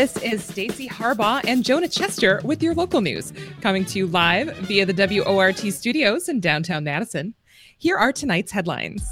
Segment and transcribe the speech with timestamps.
[0.00, 4.56] This is Stacy Harbaugh and Jonah Chester with your local news, coming to you live
[4.60, 7.34] via the WORT studios in downtown Madison.
[7.76, 9.06] Here are tonight's headlines.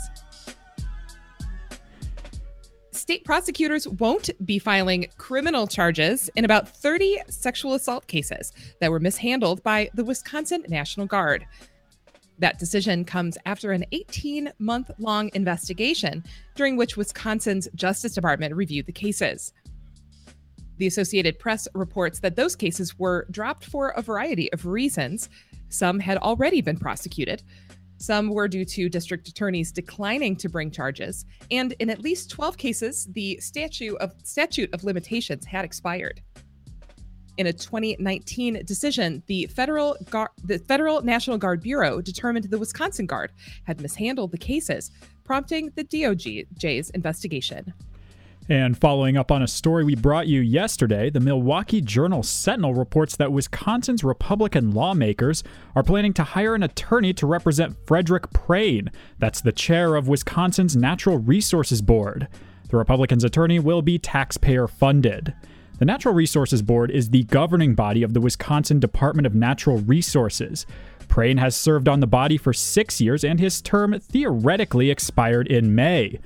[2.93, 8.99] State prosecutors won't be filing criminal charges in about 30 sexual assault cases that were
[8.99, 11.45] mishandled by the Wisconsin National Guard.
[12.39, 18.87] That decision comes after an 18 month long investigation during which Wisconsin's Justice Department reviewed
[18.87, 19.53] the cases.
[20.79, 25.29] The Associated Press reports that those cases were dropped for a variety of reasons.
[25.69, 27.43] Some had already been prosecuted.
[27.99, 32.57] Some were due to district attorneys declining to bring charges, and in at least 12
[32.57, 36.23] cases, the statute of statute of limitations had expired.
[37.39, 39.97] In a 2019 decision, the federal
[40.45, 43.33] the Federal National Guard Bureau determined the Wisconsin Guard
[43.65, 44.93] had mishandled the cases,
[45.25, 47.75] prompting the DOJ's investigation.
[48.51, 53.15] And following up on a story we brought you yesterday, the Milwaukee Journal Sentinel reports
[53.17, 55.45] that Wisconsin's Republican lawmakers
[55.77, 58.89] are planning to hire an attorney to represent Frederick Prehn.
[59.19, 62.27] That's the chair of Wisconsin's Natural Resources Board.
[62.71, 65.35] The Republicans' attorney will be taxpayer funded.
[65.79, 70.65] The Natural Resources Board is the governing body of the Wisconsin Department of Natural Resources.
[71.07, 75.75] Prehn has served on the body for six years, and his term theoretically expired in
[75.75, 76.19] May.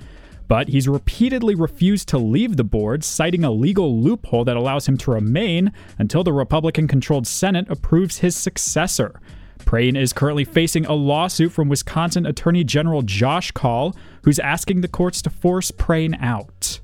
[0.47, 4.97] But he's repeatedly refused to leave the board, citing a legal loophole that allows him
[4.97, 9.19] to remain until the Republican controlled Senate approves his successor.
[9.59, 14.87] Prehn is currently facing a lawsuit from Wisconsin Attorney General Josh Kaul, who's asking the
[14.87, 16.81] courts to force Prehn out.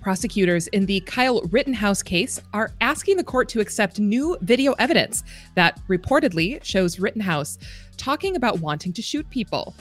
[0.00, 5.24] Prosecutors in the Kyle Rittenhouse case are asking the court to accept new video evidence
[5.56, 7.58] that reportedly shows Rittenhouse
[7.96, 9.74] talking about wanting to shoot people.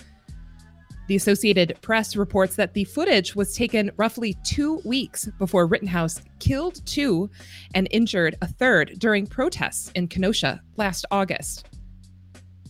[1.08, 6.84] The Associated Press reports that the footage was taken roughly two weeks before Rittenhouse killed
[6.88, 7.30] two
[7.76, 11.68] and injured a third during protests in Kenosha last August.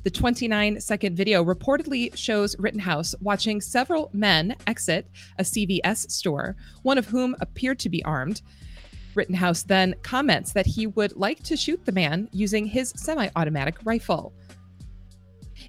[0.04, 5.08] The 29 second video reportedly shows Rittenhouse watching several men exit
[5.40, 8.42] a CVS store, one of whom appeared to be armed.
[9.16, 13.78] Rittenhouse then comments that he would like to shoot the man using his semi automatic
[13.86, 14.34] rifle.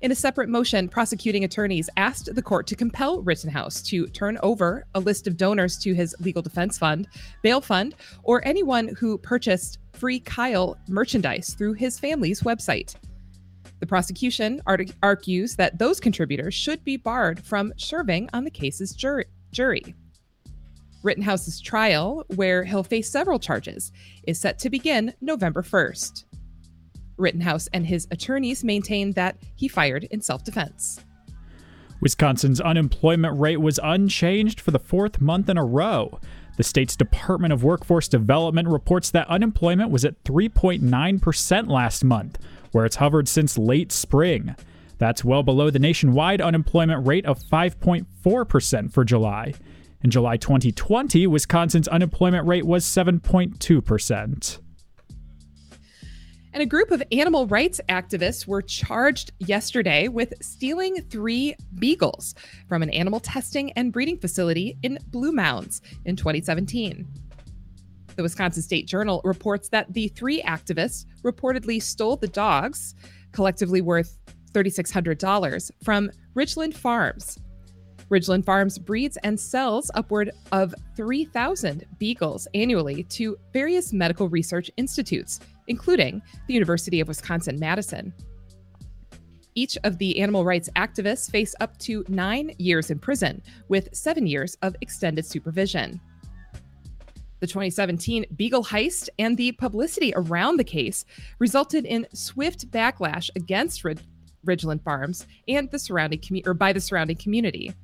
[0.03, 4.87] In a separate motion, prosecuting attorneys asked the court to compel Rittenhouse to turn over
[4.95, 7.09] a list of donors to his legal defense fund,
[7.43, 12.95] bail fund, or anyone who purchased free Kyle merchandise through his family's website.
[13.81, 14.61] The prosecution
[15.03, 19.95] argues that those contributors should be barred from serving on the case's jur- jury.
[21.03, 23.93] Rittenhouse's trial, where he'll face several charges,
[24.27, 26.25] is set to begin November 1st.
[27.17, 31.01] Rittenhouse and his attorneys maintain that he fired in self defense.
[32.01, 36.21] Wisconsin's unemployment rate was unchanged for the fourth month in a row.
[36.57, 42.39] The state's Department of Workforce Development reports that unemployment was at 3.9% last month,
[42.73, 44.55] where it's hovered since late spring.
[44.99, 49.55] That's well below the nationwide unemployment rate of 5.4% for July.
[50.03, 54.59] In July 2020, Wisconsin's unemployment rate was 7.2%.
[56.57, 62.35] And a group of animal rights activists were charged yesterday with stealing three beagles
[62.67, 67.07] from an animal testing and breeding facility in Blue Mounds in 2017.
[68.15, 72.95] The Wisconsin State Journal reports that the three activists reportedly stole the dogs,
[73.33, 74.17] collectively worth
[74.53, 77.39] $3,600, from Ridglan Farms.
[78.09, 85.39] Ridglan Farms breeds and sells upward of 3,000 beagles annually to various medical research institutes,
[85.69, 88.13] including the University of Wisconsin Madison.
[89.55, 94.27] Each of the animal rights activists face up to nine years in prison, with seven
[94.27, 95.99] years of extended supervision.
[97.41, 101.05] The 2017 Beagle heist and the publicity around the case
[101.39, 104.03] resulted in swift backlash against Rid-
[104.47, 107.75] Ridglan Farms and the surrounding commu- or by the surrounding community.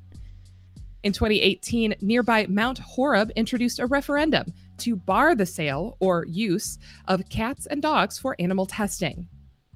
[1.02, 7.28] In 2018, nearby Mount Horeb introduced a referendum to bar the sale or use of
[7.28, 9.28] cats and dogs for animal testing.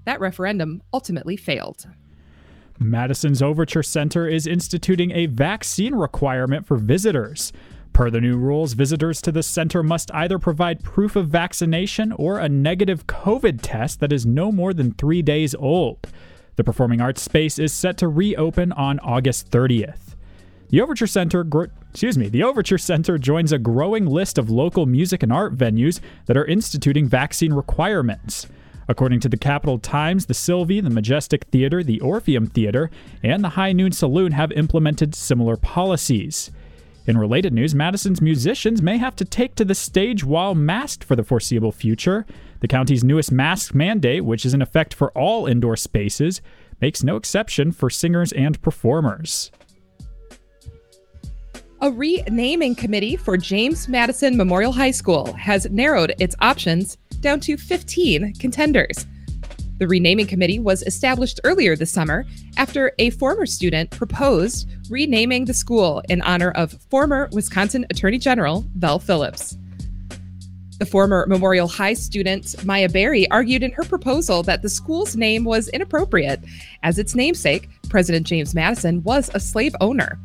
[0.05, 1.87] That referendum ultimately failed.
[2.79, 7.53] Madison's Overture Center is instituting a vaccine requirement for visitors.
[7.93, 12.39] Per the new rules, visitors to the center must either provide proof of vaccination or
[12.39, 16.07] a negative COVID test that is no more than three days old.
[16.57, 20.06] The performing arts space is set to reopen on August 30th.
[20.69, 21.47] The Overture Center,
[21.91, 26.01] excuse me, the Overture Center joins a growing list of local music and art venues
[26.27, 28.49] that are instituting vaccine requirements.
[28.89, 32.91] According to the Capital Times, the Sylvee, the Majestic Theater, the Orpheum Theater,
[33.23, 36.51] and the High Noon Saloon have implemented similar policies.
[37.07, 41.15] In related news, Madison's musicians may have to take to the stage while masked for
[41.15, 42.27] the foreseeable future.
[42.59, 46.41] The county's newest mask mandate, which is in effect for all indoor spaces,
[46.81, 49.53] makes no exception for singers and performers.
[51.83, 57.59] A renaming committee for James Madison Memorial High School has narrowed its options down to
[57.59, 59.05] 15 contenders.
[59.79, 62.25] The renaming committee was established earlier this summer
[62.57, 68.65] after a former student proposed renaming the school in honor of former Wisconsin Attorney General
[68.77, 69.59] Vel Phillips.
[70.79, 75.45] The former Memorial High student Maya Berry argued in her proposal that the school's name
[75.45, 76.41] was inappropriate,
[76.83, 80.19] as its namesake, President James Madison, was a slave owner.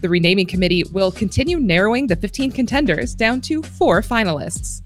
[0.00, 4.82] The renaming committee will continue narrowing the 15 contenders down to four finalists.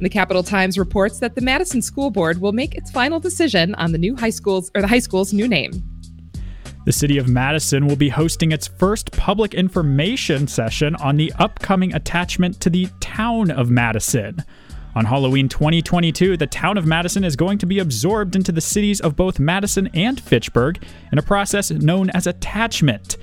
[0.00, 3.92] The Capital Times reports that the Madison School Board will make its final decision on
[3.92, 5.72] the new high school's or the high school's new name.
[6.86, 11.94] The city of Madison will be hosting its first public information session on the upcoming
[11.94, 14.42] attachment to the town of Madison.
[14.94, 19.00] On Halloween 2022, the town of Madison is going to be absorbed into the cities
[19.00, 23.18] of both Madison and Fitchburg in a process known as attachment.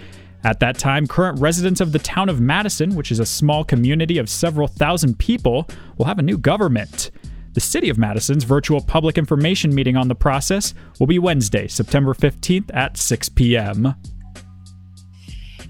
[0.48, 4.18] At that time, current residents of the town of Madison, which is a small community
[4.18, 5.68] of several thousand people,
[5.98, 7.12] will have a new government.
[7.52, 12.14] The City of Madison's virtual public information meeting on the process will be Wednesday, September
[12.14, 13.94] 15th at 6 p.m.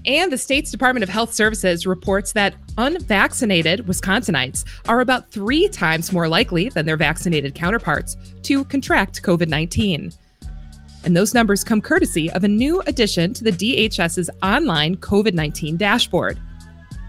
[0.06, 6.12] And the state's Department of Health Services reports that unvaccinated Wisconsinites are about three times
[6.12, 10.12] more likely than their vaccinated counterparts to contract COVID 19.
[11.04, 15.76] And those numbers come courtesy of a new addition to the DHS's online COVID 19
[15.76, 16.38] dashboard.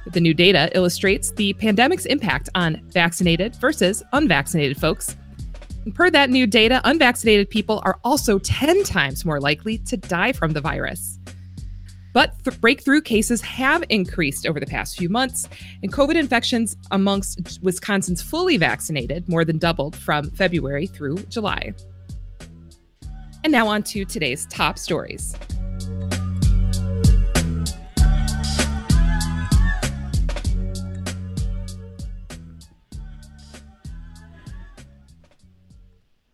[0.07, 5.15] The new data illustrates the pandemic's impact on vaccinated versus unvaccinated folks.
[5.85, 10.33] And per that new data, unvaccinated people are also 10 times more likely to die
[10.33, 11.19] from the virus.
[12.13, 15.47] But th- breakthrough cases have increased over the past few months,
[15.83, 21.73] and COVID infections amongst Wisconsin's fully vaccinated more than doubled from February through July.
[23.43, 25.35] And now on to today's top stories.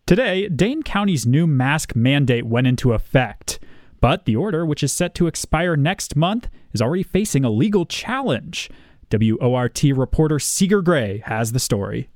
[0.07, 3.57] Today, Dane County's new mask mandate went into effect.
[4.01, 7.87] But the order, which is set to expire next month, is already facing a legal
[7.87, 8.69] challenge.
[9.11, 12.09] WORT reporter Seeger Gray has the story.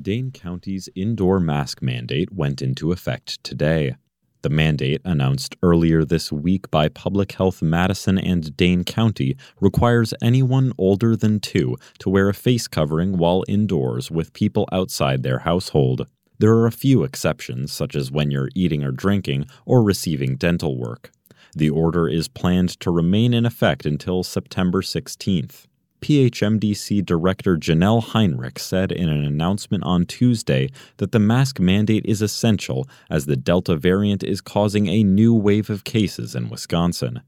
[0.00, 3.96] Dane County's indoor mask mandate went into effect today.
[4.42, 10.72] The mandate, announced earlier this week by Public Health Madison and Dane County, requires anyone
[10.78, 16.08] older than two to wear a face covering while indoors with people outside their household.
[16.38, 20.76] There are a few exceptions, such as when you're eating or drinking or receiving dental
[20.76, 21.12] work.
[21.54, 25.66] The order is planned to remain in effect until September 16th.
[26.02, 30.68] PHMDC Director Janelle Heinrich said in an announcement on Tuesday
[30.98, 35.70] that the mask mandate is essential as the Delta variant is causing a new wave
[35.70, 37.22] of cases in Wisconsin.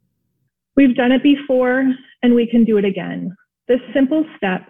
[0.76, 1.84] We've done it before
[2.22, 3.36] and we can do it again.
[3.68, 4.66] This simple step,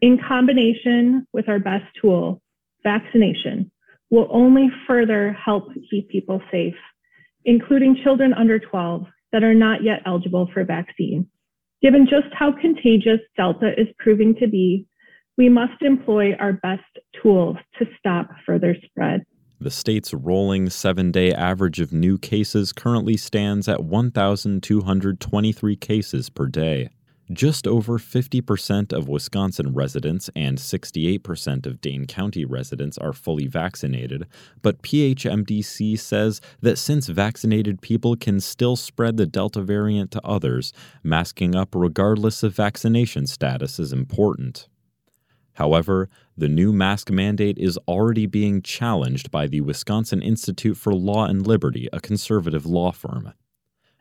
[0.00, 2.40] in combination with our best tool,
[2.82, 3.70] vaccination,
[4.10, 6.74] will only further help keep people safe,
[7.44, 11.28] including children under 12 that are not yet eligible for vaccine.
[11.86, 14.84] Given just how contagious Delta is proving to be,
[15.38, 16.82] we must employ our best
[17.22, 19.24] tools to stop further spread.
[19.60, 26.48] The state's rolling seven day average of new cases currently stands at 1,223 cases per
[26.48, 26.88] day.
[27.32, 34.28] Just over 50% of Wisconsin residents and 68% of Dane County residents are fully vaccinated,
[34.62, 40.72] but PHMDC says that since vaccinated people can still spread the Delta variant to others,
[41.02, 44.68] masking up regardless of vaccination status is important.
[45.54, 51.24] However, the new mask mandate is already being challenged by the Wisconsin Institute for Law
[51.24, 53.32] and Liberty, a conservative law firm.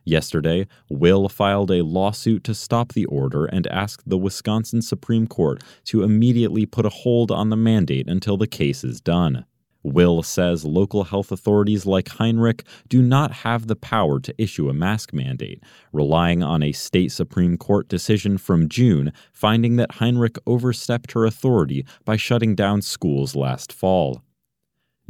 [0.06, 5.64] Yesterday, Will filed a lawsuit to stop the order and asked the Wisconsin Supreme Court
[5.86, 9.46] to immediately put a hold on the mandate until the case is done.
[9.82, 14.74] Will says local health authorities like Heinrich do not have the power to issue a
[14.74, 21.12] mask mandate, relying on a state Supreme Court decision from June finding that Heinrich overstepped
[21.12, 24.24] her authority by shutting down schools last fall.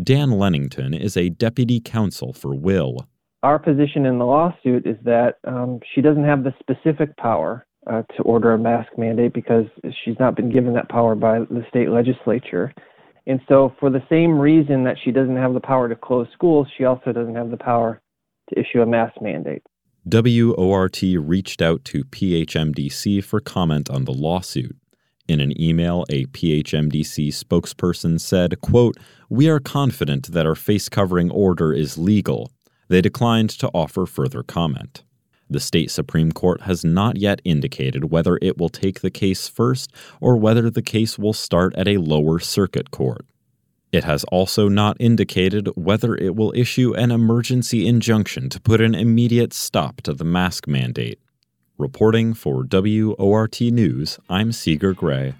[0.01, 3.07] Dan Lennington is a deputy counsel for Will
[3.45, 8.01] our position in the lawsuit is that um, she doesn't have the specific power uh,
[8.17, 9.65] to order a mask mandate because
[10.03, 12.73] she's not been given that power by the state legislature.
[13.27, 16.67] And so, for the same reason that she doesn't have the power to close schools,
[16.75, 18.01] she also doesn't have the power
[18.49, 19.61] to issue a mask mandate.
[20.07, 24.75] WORT reached out to PHMDC for comment on the lawsuit.
[25.27, 28.97] In an email, a PHMDC spokesperson said, quote,
[29.29, 32.51] We are confident that our face covering order is legal.
[32.87, 35.03] They declined to offer further comment.
[35.49, 39.93] The state Supreme Court has not yet indicated whether it will take the case first
[40.19, 43.25] or whether the case will start at a lower circuit court.
[43.91, 48.95] It has also not indicated whether it will issue an emergency injunction to put an
[48.95, 51.19] immediate stop to the mask mandate.
[51.77, 55.35] Reporting for WORT News, I'm Seeger Gray.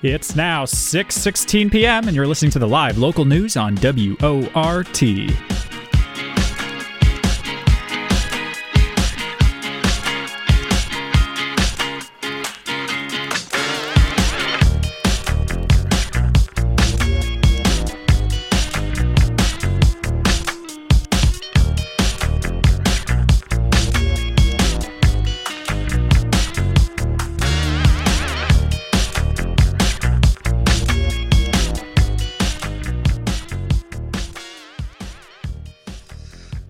[0.00, 2.06] It's now 6:16 p.m.
[2.06, 5.02] and you're listening to the live local news on WORT.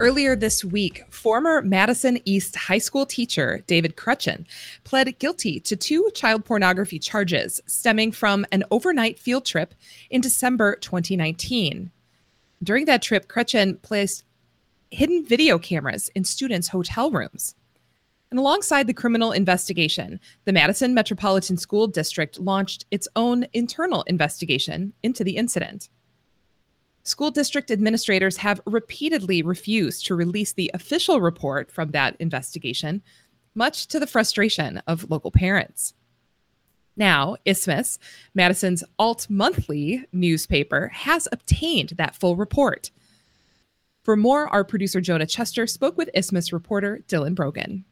[0.01, 4.47] Earlier this week, former Madison East High School teacher David Kruchten
[4.85, 9.75] pled guilty to two child pornography charges stemming from an overnight field trip
[10.09, 11.91] in December 2019.
[12.63, 14.23] During that trip, Kruchten placed
[14.93, 17.57] hidden video cameras in students' hotel rooms.
[18.31, 24.93] And alongside the criminal investigation, the Madison Metropolitan School District launched its own internal investigation
[25.03, 25.89] into the incident.
[27.03, 33.03] School district administrators have repeatedly refused to release the official report from that investigation,
[33.55, 35.95] much to the frustration of local parents.
[36.97, 37.99] Now, Isthmus,
[38.35, 42.91] Madison's alt monthly newspaper, has obtained that full report.
[44.03, 47.85] For more, our producer Jonah Chester spoke with Isthmus reporter Dylan Brogan.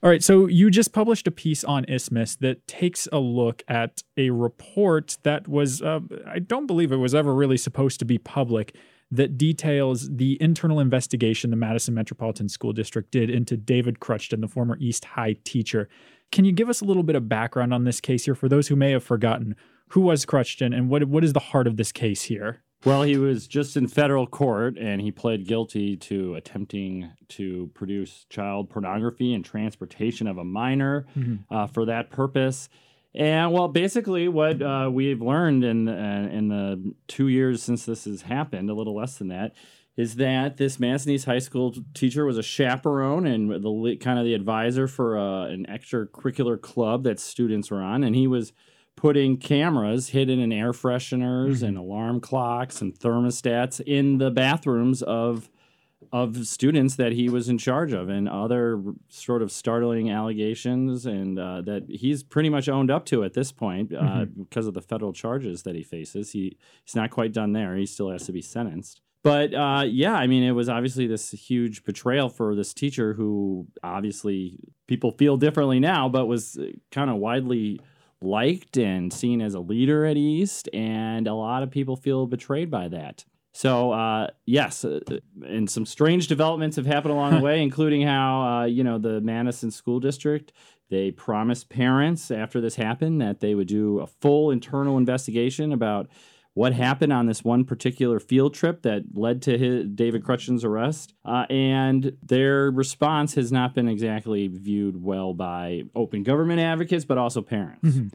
[0.00, 4.04] All right, so you just published a piece on Isthmus that takes a look at
[4.16, 8.16] a report that was, uh, I don't believe it was ever really supposed to be
[8.16, 8.76] public,
[9.10, 14.46] that details the internal investigation the Madison Metropolitan School District did into David Kruchten, the
[14.46, 15.88] former East High teacher.
[16.30, 18.68] Can you give us a little bit of background on this case here for those
[18.68, 19.56] who may have forgotten?
[19.88, 22.62] Who was Kruchten and what, what is the heart of this case here?
[22.84, 28.24] Well, he was just in federal court and he pled guilty to attempting to produce
[28.30, 31.54] child pornography and transportation of a minor mm-hmm.
[31.54, 32.68] uh, for that purpose.
[33.14, 38.04] And well, basically, what uh, we've learned in uh, in the two years since this
[38.04, 39.54] has happened, a little less than that,
[39.96, 44.24] is that this Madison East High School teacher was a chaperone and the kind of
[44.24, 48.52] the advisor for uh, an extracurricular club that students were on, and he was
[48.98, 51.66] putting cameras hidden in air fresheners mm-hmm.
[51.66, 55.48] and alarm clocks and thermostats in the bathrooms of
[56.10, 61.38] of students that he was in charge of and other sort of startling allegations and
[61.38, 64.42] uh, that he's pretty much owned up to at this point uh, mm-hmm.
[64.42, 67.86] because of the federal charges that he faces he he's not quite done there he
[67.86, 71.84] still has to be sentenced but uh, yeah, I mean, it was obviously this huge
[71.84, 77.16] betrayal for this teacher who obviously people feel differently now, but was uh, kind of
[77.16, 77.80] widely
[78.20, 82.70] liked and seen as a leader at East, and a lot of people feel betrayed
[82.70, 83.24] by that.
[83.52, 85.00] So uh, yes, uh,
[85.44, 89.20] and some strange developments have happened along the way, including how uh, you know the
[89.20, 90.52] Madison School District
[90.90, 96.08] they promised parents after this happened that they would do a full internal investigation about
[96.58, 101.14] what happened on this one particular field trip that led to his, David Kruchten's arrest.
[101.24, 107.16] Uh, and their response has not been exactly viewed well by open government advocates, but
[107.16, 107.86] also parents.
[107.86, 108.08] Mm-hmm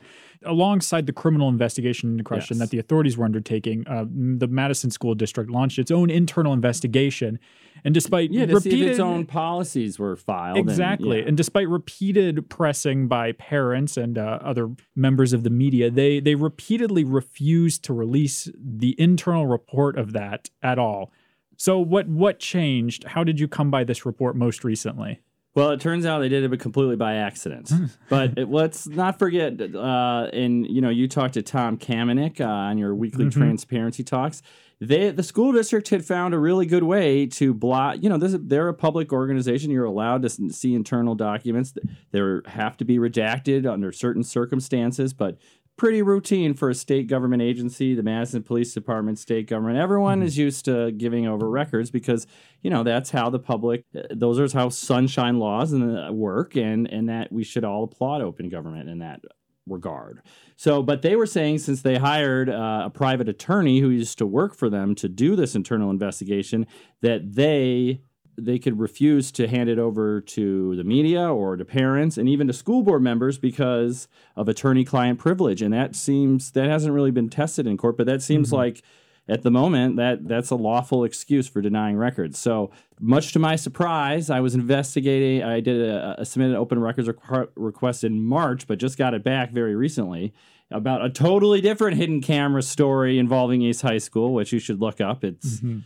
[0.45, 2.59] alongside the criminal investigation into Kruchten yes.
[2.59, 7.39] that the authorities were undertaking, uh, the Madison School District launched its own internal investigation.
[7.83, 11.27] And despite yeah, repeated, its own policies were filed, exactly, and, yeah.
[11.29, 16.35] and, despite repeated pressing by parents and uh, other members of the media, they they
[16.35, 21.12] repeatedly refused to release the internal report of that at all.
[21.57, 23.03] So what what changed?
[23.05, 25.21] How did you come by this report most recently?
[25.55, 27.72] Well, it turns out they did it completely by accident.
[28.10, 32.45] but it, let's not forget, uh, and you know, you talked to Tom Kamenick uh,
[32.45, 33.39] on your weekly mm-hmm.
[33.39, 34.41] transparency talks.
[34.79, 37.98] They, the school district had found a really good way to block.
[38.01, 39.72] You know, this, they're a public organization.
[39.72, 41.74] You're allowed to see internal documents.
[42.12, 45.38] They have to be redacted under certain circumstances, but
[45.77, 49.77] pretty routine for a state government agency, the Madison Police Department, state government.
[49.77, 50.27] Everyone mm-hmm.
[50.27, 52.27] is used to giving over records because
[52.62, 53.84] you know that's how the public.
[54.12, 58.50] Those are how sunshine laws and work, and and that we should all applaud open
[58.50, 59.22] government in that
[59.68, 60.22] regard.
[60.58, 64.25] So, but they were saying since they hired uh, a private attorney who used to
[64.25, 66.68] work for them to do this internal investigation,
[67.01, 68.01] that they
[68.37, 72.47] they could refuse to hand it over to the media or to parents and even
[72.47, 75.61] to school board members because of attorney client privilege.
[75.61, 78.57] And that seems that hasn't really been tested in court but that seems mm-hmm.
[78.57, 78.83] like
[79.27, 82.37] at the moment that that's a lawful excuse for denying records.
[82.37, 82.71] So
[83.03, 87.49] much to my surprise i was investigating i did a, a submitted open records requ-
[87.55, 90.33] request in march but just got it back very recently
[90.74, 95.00] about a totally different hidden camera story involving east high school which you should look
[95.00, 95.80] up it's mm-hmm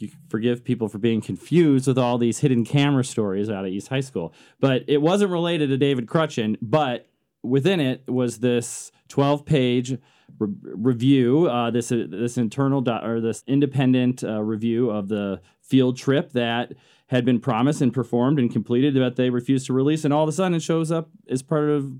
[0.00, 3.88] you forgive people for being confused with all these hidden camera stories out of East
[3.88, 4.32] High School.
[4.60, 7.08] But it wasn't related to David Kruchten, but
[7.42, 9.98] within it was this 12 page
[10.38, 15.40] re- review, uh, this uh, this internal do- or this independent uh, review of the
[15.62, 16.74] field trip that
[17.08, 20.04] had been promised and performed and completed, but they refused to release.
[20.04, 21.92] And all of a sudden, it shows up as part of.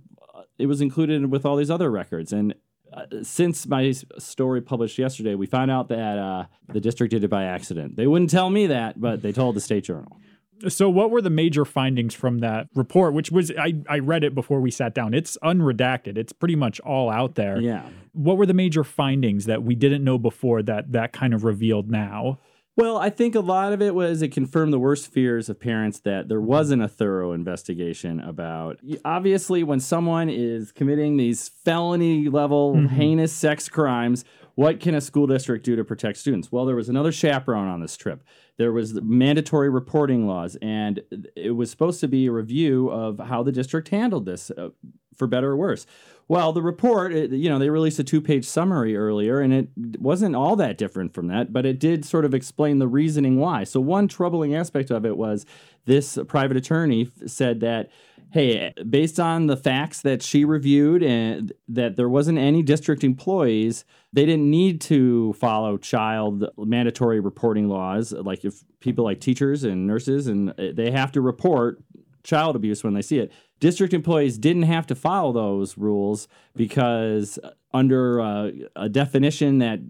[0.59, 2.55] It was included with all these other records, and
[2.93, 7.29] uh, since my story published yesterday, we found out that uh, the district did it
[7.29, 7.97] by accident.
[7.97, 10.19] They wouldn't tell me that, but they told the state journal.
[10.67, 13.15] So, what were the major findings from that report?
[13.15, 15.15] Which was I, I read it before we sat down.
[15.15, 16.17] It's unredacted.
[16.19, 17.61] It's pretty much all out there.
[17.61, 17.88] Yeah.
[18.12, 21.91] What were the major findings that we didn't know before that that kind of revealed
[21.91, 22.38] now?
[22.79, 25.99] Well, I think a lot of it was it confirmed the worst fears of parents
[26.01, 28.79] that there wasn't a thorough investigation about.
[29.05, 32.87] Obviously, when someone is committing these felony level mm-hmm.
[32.87, 36.53] heinous sex crimes, what can a school district do to protect students?
[36.53, 38.23] Well, there was another chaperone on this trip.
[38.59, 41.03] There was mandatory reporting laws, and
[41.35, 44.69] it was supposed to be a review of how the district handled this, uh,
[45.17, 45.85] for better or worse.
[46.29, 49.69] Well, the report, it, you know, they released a two page summary earlier, and it
[49.99, 53.65] wasn't all that different from that, but it did sort of explain the reasoning why.
[53.65, 55.47] So, one troubling aspect of it was
[55.87, 57.91] this private attorney said that
[58.31, 63.85] hey, based on the facts that she reviewed and that there wasn't any district employees,
[64.12, 68.12] they didn't need to follow child mandatory reporting laws.
[68.12, 71.83] Like if people like teachers and nurses and uh, they have to report
[72.23, 73.33] child abuse when they see it.
[73.61, 77.38] District employees didn't have to follow those rules because
[77.73, 79.81] under uh, a definition that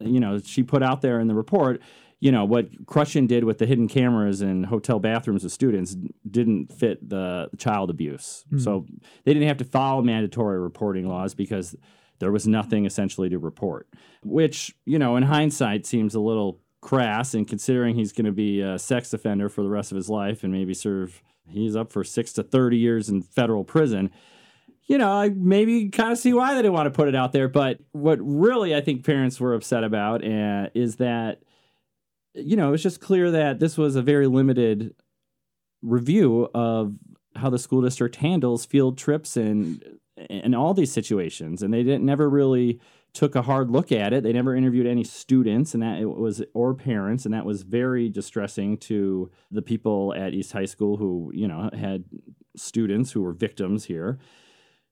[0.00, 1.82] you know she put out there in the report,
[2.20, 5.96] you know what Kruchten did with the hidden cameras in hotel bathrooms of students
[6.30, 8.44] didn't fit the child abuse.
[8.46, 8.58] Mm-hmm.
[8.58, 8.86] So
[9.24, 11.74] they didn't have to follow mandatory reporting laws because
[12.18, 13.88] there was nothing essentially to report,
[14.24, 18.60] which you know in hindsight seems a little crass and considering he's going to be
[18.60, 22.04] a sex offender for the rest of his life and maybe serve He's up for
[22.04, 24.10] six to 30 years in federal prison.
[24.86, 27.32] You know, I maybe kind of see why they didn't want to put it out
[27.32, 27.48] there.
[27.48, 31.42] But what really I think parents were upset about uh, is that,
[32.34, 34.94] you know, it's just clear that this was a very limited
[35.82, 36.94] review of
[37.34, 39.82] how the school district handles field trips and
[40.30, 42.80] and all these situations and they didn't never really
[43.16, 44.22] took a hard look at it.
[44.22, 48.10] They never interviewed any students, and that it was or parents, and that was very
[48.10, 52.04] distressing to the people at East High School who you know had
[52.56, 54.18] students who were victims here.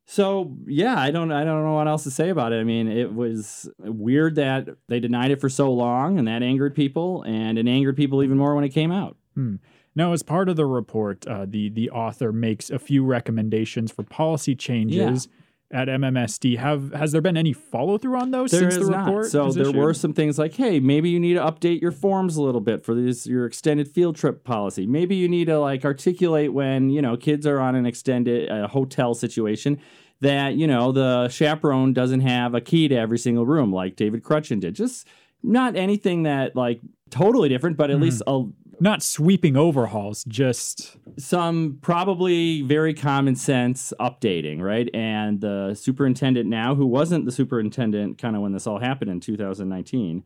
[0.06, 2.60] So yeah, I don't I don't know what else to say about it.
[2.60, 6.74] I mean, it was weird that they denied it for so long, and that angered
[6.74, 9.18] people, and it angered people even more when it came out.
[9.34, 9.56] Hmm.
[9.94, 14.02] Now, as part of the report, uh, the the author makes a few recommendations for
[14.02, 15.28] policy changes.
[15.30, 15.40] Yeah
[15.74, 16.56] at MMSD.
[16.56, 19.24] Have has there been any follow through on those there since the report?
[19.24, 19.30] Not.
[19.30, 19.76] So there issued?
[19.76, 22.84] were some things like, hey, maybe you need to update your forms a little bit
[22.84, 24.86] for this your extended field trip policy.
[24.86, 28.68] Maybe you need to like articulate when you know kids are on an extended uh,
[28.68, 29.80] hotel situation
[30.20, 34.22] that you know the chaperone doesn't have a key to every single room like David
[34.22, 34.76] Kruchten did.
[34.76, 35.08] Just
[35.42, 38.02] not anything that like totally different, but at mm.
[38.02, 38.44] least a
[38.80, 44.88] not sweeping overhauls, just some probably very common sense updating, right?
[44.94, 49.20] And the superintendent now, who wasn't the superintendent kind of when this all happened in
[49.20, 50.24] 2019,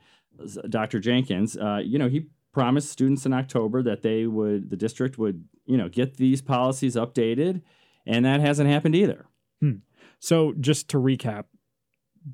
[0.69, 1.01] Dr.
[1.01, 5.45] Jenkins, uh, you know, he promised students in October that they would, the district would,
[5.67, 7.63] you know, get these policies updated,
[8.07, 9.27] and that hasn't happened either.
[9.61, 9.77] Hmm.
[10.21, 11.45] So just to recap,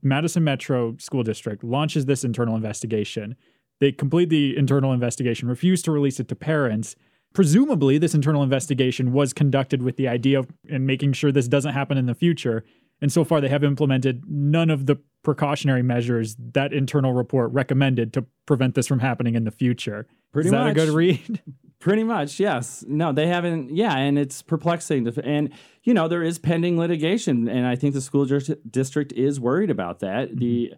[0.03, 3.37] Madison Metro School District launches this internal investigation
[3.81, 6.97] they complete the internal investigation, refuse to release it to parents.
[7.33, 11.73] Presumably, this internal investigation was conducted with the idea of and making sure this doesn't
[11.73, 12.65] happen in the future.
[13.01, 18.13] And so far, they have implemented none of the precautionary measures that internal report recommended
[18.13, 20.07] to prevent this from happening in the future.
[20.33, 20.73] Pretty Is that much.
[20.73, 21.43] a good read?
[21.81, 22.83] Pretty much, yes.
[22.89, 23.75] No, they haven't.
[23.75, 25.05] Yeah, and it's perplexing.
[25.05, 29.39] To, and you know, there is pending litigation, and I think the school district is
[29.39, 30.29] worried about that.
[30.29, 30.39] Mm-hmm.
[30.39, 30.75] The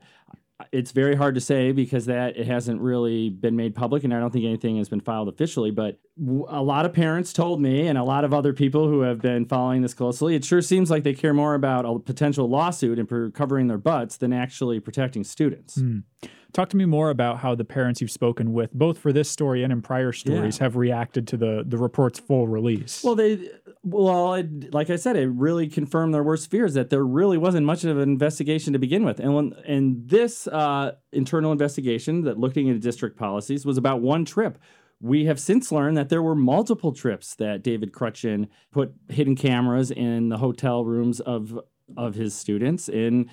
[0.72, 4.20] it's very hard to say because that it hasn't really been made public and I
[4.20, 5.98] don't think anything has been filed officially but
[6.48, 9.44] a lot of parents told me and a lot of other people who have been
[9.46, 13.34] following this closely it sure seems like they care more about a potential lawsuit and
[13.34, 15.76] covering their butts than actually protecting students.
[15.76, 16.04] Mm.
[16.56, 19.62] Talk to me more about how the parents you've spoken with both for this story
[19.62, 20.64] and in prior stories yeah.
[20.64, 23.04] have reacted to the the report's full release.
[23.04, 23.50] Well they
[23.82, 27.66] well, it, like I said, it really confirmed their worst fears that there really wasn't
[27.66, 29.20] much of an investigation to begin with.
[29.20, 34.24] And when and this uh, internal investigation that looking into district policies was about one
[34.24, 34.56] trip.
[34.98, 39.90] We have since learned that there were multiple trips that David Kruchten put hidden cameras
[39.90, 41.60] in the hotel rooms of
[41.98, 42.88] of his students.
[42.88, 43.28] And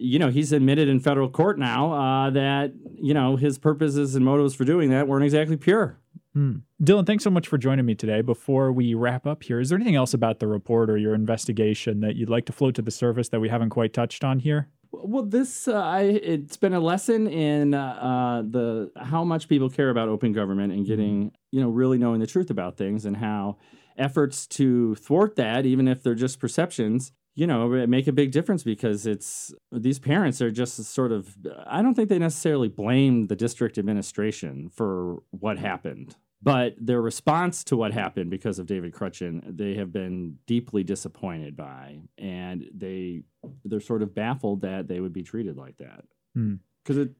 [0.00, 4.24] you know, he's admitted in federal court now uh, that you know his purposes and
[4.24, 5.98] motives for doing that weren't exactly pure.
[6.34, 6.58] Hmm.
[6.82, 8.20] Dylan, thanks so much for joining me today.
[8.20, 12.00] Before we wrap up here, is there anything else about the report or your investigation
[12.00, 14.68] that you'd like to float to the surface that we haven't quite touched on here?
[14.92, 19.90] Well, this uh, I, it's been a lesson in uh, the how much people care
[19.90, 21.36] about open government and getting mm-hmm.
[21.50, 23.58] you know really knowing the truth about things and how
[23.98, 28.64] efforts to thwart that, even if they're just perceptions, you know, make a big difference
[28.64, 33.36] because it's these parents are just sort of I don't think they necessarily blame the
[33.36, 39.56] district administration for what happened but their response to what happened because of David Kruchten,
[39.56, 43.22] they have been deeply disappointed by, and they
[43.64, 46.04] they're sort of baffled that they would be treated like that.
[46.34, 47.02] Because mm.
[47.02, 47.10] it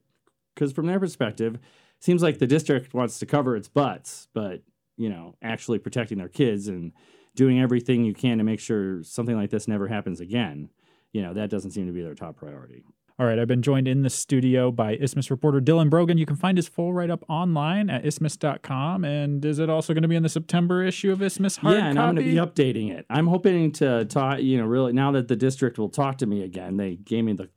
[0.55, 1.59] because from their perspective,
[1.99, 4.61] seems like the district wants to cover its butts, but
[4.95, 6.93] you know, actually protecting their kids and
[7.35, 10.69] doing everything you can to make sure something like this never happens again.
[11.13, 12.83] You know, that doesn't seem to be their top priority.
[13.19, 16.17] All right, I've been joined in the studio by Isthmus reporter Dylan Brogan.
[16.17, 19.03] You can find his full write up online at isthmus.com.
[19.03, 21.87] And is it also going to be in the September issue of Isthmus hard Yeah,
[21.87, 22.07] and copy?
[22.07, 23.05] I'm going to be updating it.
[23.09, 26.43] I'm hoping to talk, you know, really, now that the district will talk to me
[26.43, 27.49] again, they gave me the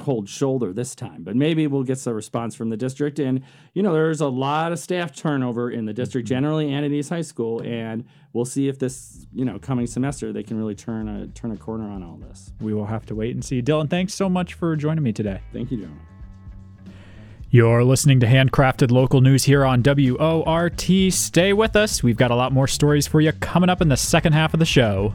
[0.00, 3.20] cold shoulder this time, but maybe we'll get some response from the district.
[3.20, 3.42] And,
[3.74, 6.34] you know, there's a lot of staff turnover in the district mm-hmm.
[6.34, 7.62] generally and in East High School.
[7.62, 11.52] And we'll see if this, you know, coming semester they can really turn a turn
[11.52, 12.52] a corner on all this.
[12.60, 13.62] We will have to wait and see.
[13.62, 15.40] Dylan, thanks so much for joining me today.
[15.52, 16.06] Thank you, gentlemen.
[17.52, 21.12] You're listening to Handcrafted Local News here on WORT.
[21.12, 22.00] Stay with us.
[22.00, 24.60] We've got a lot more stories for you coming up in the second half of
[24.60, 25.12] the show.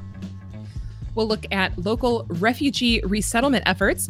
[1.15, 4.10] We'll look at local refugee resettlement efforts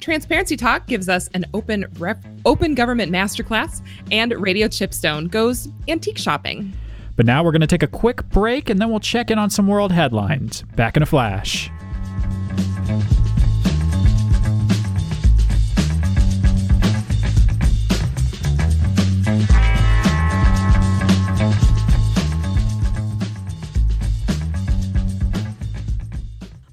[0.00, 6.18] Transparency Talk gives us an open rep- open government masterclass, and Radio Chipstone goes antique
[6.18, 6.72] shopping.
[7.16, 9.50] But now we're going to take a quick break and then we'll check in on
[9.50, 10.62] some world headlines.
[10.76, 11.70] Back in a flash.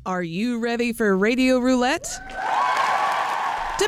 [0.05, 2.07] Are you ready for Radio Roulette?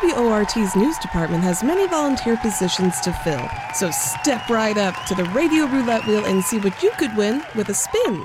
[0.04, 5.24] WORT's news department has many volunteer positions to fill, so step right up to the
[5.26, 8.24] radio roulette wheel and see what you could win with a spin.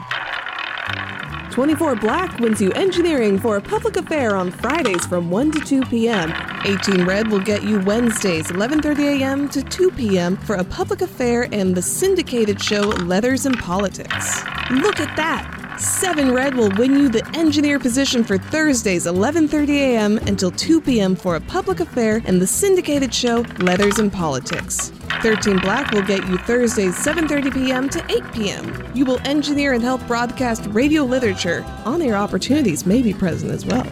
[1.50, 5.82] 24 Black wins you engineering for a public affair on Fridays from 1 to 2
[5.86, 6.32] p.m.
[6.66, 9.48] 18 Red will get you Wednesdays 11:30 a.m.
[9.48, 10.36] to 2 p.m.
[10.36, 14.42] for a public affair and the syndicated show Letters and Politics.
[14.70, 15.61] Look at that!
[15.82, 20.18] 7 Red will win you the engineer position for Thursdays 11:30 a.m.
[20.28, 21.16] until 2 p.m.
[21.16, 24.90] for a public affair and the syndicated show Letters and Politics.
[25.22, 27.88] 13 Black will get you Thursdays 7:30 p.m.
[27.88, 28.92] to 8 p.m.
[28.94, 31.64] You will engineer and help broadcast radio literature.
[31.84, 33.86] On-air opportunities may be present as well.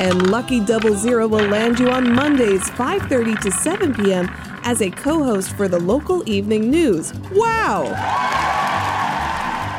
[0.00, 4.28] And Lucky Double Zero will land you on Mondays 5:30 to 7 p.m.
[4.64, 7.14] as a co-host for the local evening news.
[7.32, 7.84] Wow!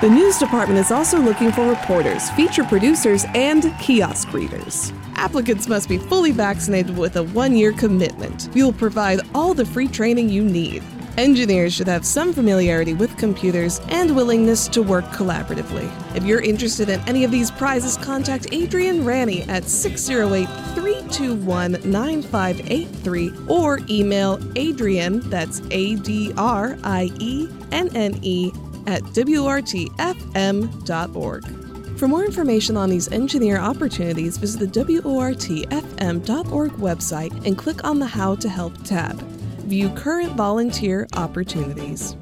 [0.03, 4.91] The news department is also looking for reporters, feature producers, and kiosk readers.
[5.15, 8.49] Applicants must be fully vaccinated with a one year commitment.
[8.53, 10.83] We will provide all the free training you need.
[11.17, 15.89] Engineers should have some familiarity with computers and willingness to work collaboratively.
[16.17, 23.31] If you're interested in any of these prizes, contact Adrienne Ranney at 608 321 9583
[23.47, 28.51] or email Adrienne, that's A D R I E N N E,
[28.87, 29.53] at WORTFM.org.
[31.97, 38.07] For more information on these engineer opportunities, visit the WORTFM.org website and click on the
[38.07, 39.21] How to Help tab.
[39.61, 42.15] View current volunteer opportunities.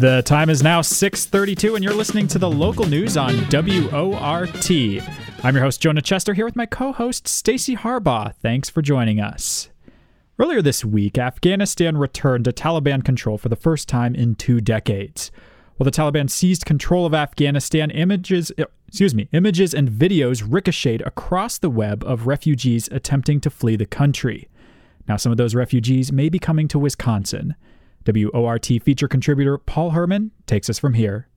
[0.00, 4.70] The time is now 6:32 and you're listening to the local news on WORT.
[5.42, 8.34] I'm your host, Jonah Chester, here with my co host, Stacy Harbaugh.
[8.42, 9.70] Thanks for joining us.
[10.38, 15.30] Earlier this week, Afghanistan returned to Taliban control for the first time in two decades.
[15.78, 21.00] While the Taliban seized control of Afghanistan, images, eh, excuse me, images and videos ricocheted
[21.06, 24.46] across the web of refugees attempting to flee the country.
[25.08, 27.54] Now, some of those refugees may be coming to Wisconsin.
[28.06, 31.29] WORT feature contributor Paul Herman takes us from here.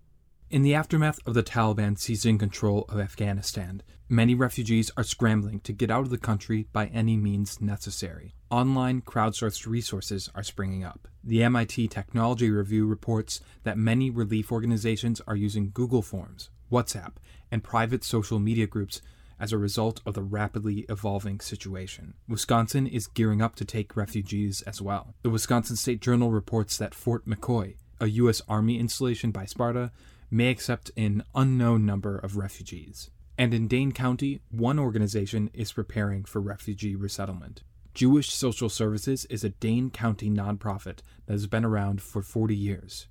[0.54, 5.74] In the aftermath of the Taliban seizing control of Afghanistan, many refugees are scrambling to
[5.74, 8.36] get out of the country by any means necessary.
[8.52, 11.08] Online crowdsourced resources are springing up.
[11.24, 17.14] The MIT Technology Review reports that many relief organizations are using Google Forms, WhatsApp,
[17.50, 19.02] and private social media groups
[19.40, 22.14] as a result of the rapidly evolving situation.
[22.28, 25.16] Wisconsin is gearing up to take refugees as well.
[25.24, 28.44] The Wisconsin State Journal reports that Fort McCoy, a U.S.
[28.48, 29.92] Army installation by Sparta,
[30.34, 33.12] may accept an unknown number of refugees.
[33.38, 37.62] And in Dane County, one organization is preparing for refugee resettlement.
[37.94, 43.08] Jewish Social Services is a Dane County nonprofit that has been around for 40 years.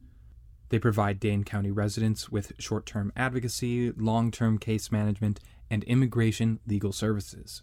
[0.70, 5.38] They provide Dane County residents with short term advocacy, long term case management,
[5.70, 7.62] and immigration legal services.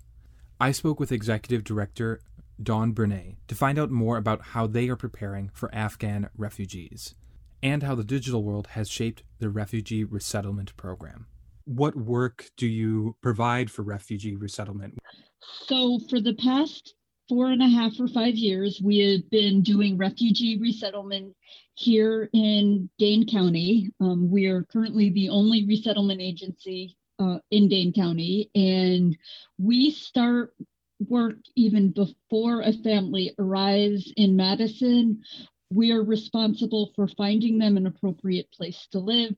[0.60, 2.22] I spoke with Executive Director
[2.62, 7.16] Dawn Berney to find out more about how they are preparing for Afghan refugees
[7.62, 11.28] and how the digital world has shaped the refugee resettlement program.
[11.66, 14.98] What work do you provide for refugee resettlement?
[15.68, 16.96] So, for the past
[17.28, 21.36] four and a half or five years, we have been doing refugee resettlement
[21.76, 23.90] here in Dane County.
[24.02, 29.16] Um, we are currently the only resettlement agency uh, in Dane County, and
[29.58, 30.54] we start
[31.08, 35.22] work even before a family arrives in Madison
[35.72, 39.36] we are responsible for finding them an appropriate place to live,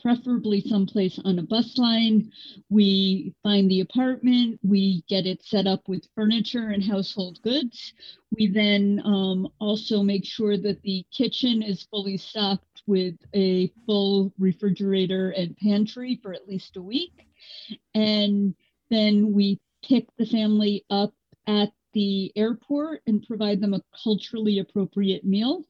[0.00, 2.30] preferably someplace on a bus line.
[2.68, 7.94] We find the apartment, we get it set up with furniture and household goods.
[8.30, 14.32] We then um, also make sure that the kitchen is fully stocked with a full
[14.38, 17.26] refrigerator and pantry for at least a week.
[17.94, 18.54] And
[18.90, 21.12] then we pick the family up
[21.46, 25.64] at the airport and provide them a culturally appropriate meal.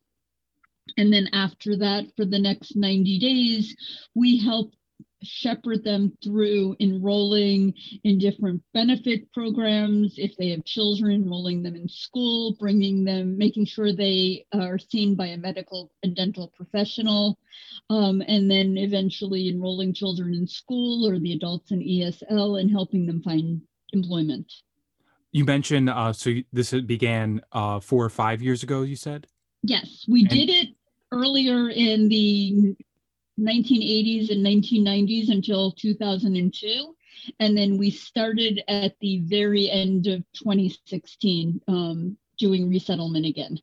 [0.97, 3.77] And then after that, for the next 90 days,
[4.13, 4.73] we help
[5.23, 10.15] shepherd them through enrolling in different benefit programs.
[10.19, 15.15] If they have children, enrolling them in school, bringing them, making sure they are seen
[15.15, 17.39] by a medical and dental professional,
[17.89, 23.07] um, and then eventually enrolling children in school or the adults in ESL and helping
[23.07, 23.63] them find
[23.93, 24.53] employment.
[25.37, 28.81] You mentioned uh, so this began uh, four or five years ago.
[28.81, 29.27] You said
[29.63, 30.69] yes, we and- did it
[31.13, 32.75] earlier in the
[33.39, 36.97] 1980s and 1990s until 2002,
[37.39, 43.59] and then we started at the very end of 2016 um, doing resettlement again.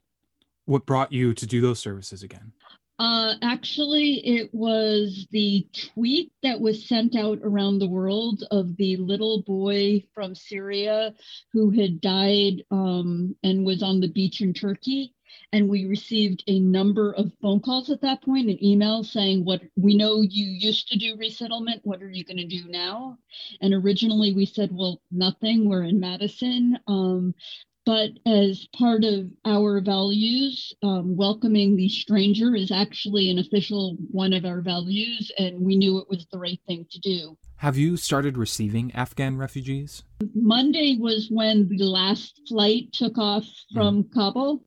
[0.66, 2.52] What brought you to do those services again?
[3.00, 8.96] Uh, actually, it was the tweet that was sent out around the world of the
[8.98, 11.14] little boy from Syria
[11.52, 15.14] who had died um, and was on the beach in Turkey.
[15.52, 19.62] And we received a number of phone calls at that point and emails saying, What
[19.76, 21.82] we know you used to do resettlement.
[21.84, 23.18] What are you going to do now?
[23.60, 25.68] And originally we said, Well, nothing.
[25.68, 26.78] We're in Madison.
[26.88, 27.34] Um,
[27.86, 34.32] but as part of our values, um, welcoming the stranger is actually an official one
[34.32, 37.38] of our values, and we knew it was the right thing to do.
[37.58, 40.04] Have you started receiving Afghan refugees?
[40.34, 44.14] Monday was when the last flight took off from mm.
[44.14, 44.64] Kabul.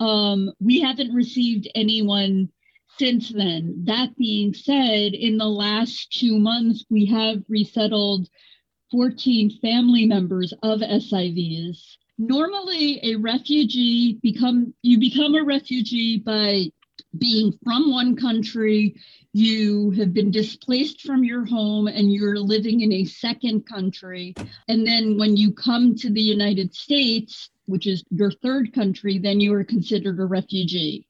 [0.00, 2.48] Um, we haven't received anyone
[2.98, 3.84] since then.
[3.84, 8.28] That being said, in the last two months, we have resettled
[8.90, 16.70] 14 family members of SIVs normally a refugee become you become a refugee by
[17.18, 18.94] being from one country.
[19.32, 24.34] You have been displaced from your home and you're living in a second country.
[24.68, 29.40] And then when you come to the united states which is your third country then
[29.40, 31.06] you are considered a refugee.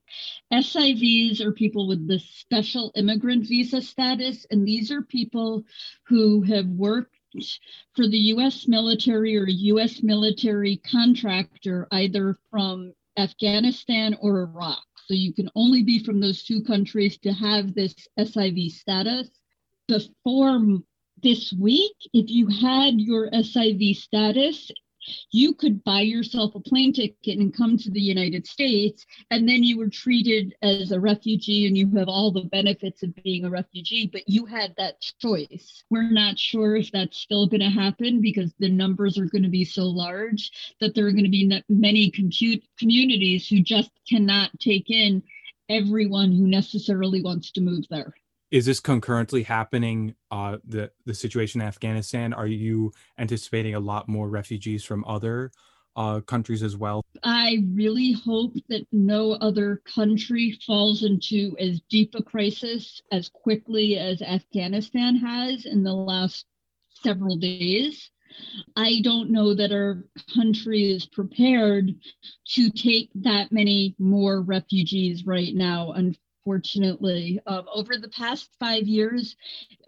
[0.53, 5.65] SIVs are people with the special immigrant visa status, and these are people
[6.05, 7.16] who have worked
[7.95, 14.85] for the US military or US military contractor, either from Afghanistan or Iraq.
[15.07, 19.31] So you can only be from those two countries to have this SIV status.
[19.89, 20.81] Before
[21.23, 24.71] this week, if you had your SIV status,
[25.31, 29.63] you could buy yourself a plane ticket and come to the United States, and then
[29.63, 33.51] you were treated as a refugee and you have all the benefits of being a
[33.51, 35.85] refugee, but you had that choice.
[35.91, 39.49] We're not sure if that's still going to happen because the numbers are going to
[39.49, 44.51] be so large that there are going to be many compute communities who just cannot
[44.61, 45.23] take in
[45.69, 48.15] everyone who necessarily wants to move there
[48.57, 52.33] is this concurrently happening uh, the the situation in afghanistan?
[52.33, 55.53] Are you anticipating a lot more refugees from other
[55.95, 57.05] uh, countries as well?
[57.23, 63.99] I really hope that no other country falls into as deep a crisis as quickly
[63.99, 66.47] as afghanistan has in the last
[67.03, 68.11] several days.
[68.75, 70.03] I don't know that our
[70.35, 71.95] country is prepared
[72.55, 75.93] to take that many more refugees right now
[76.47, 77.41] unfortunately.
[77.47, 79.37] Um, over the past five years,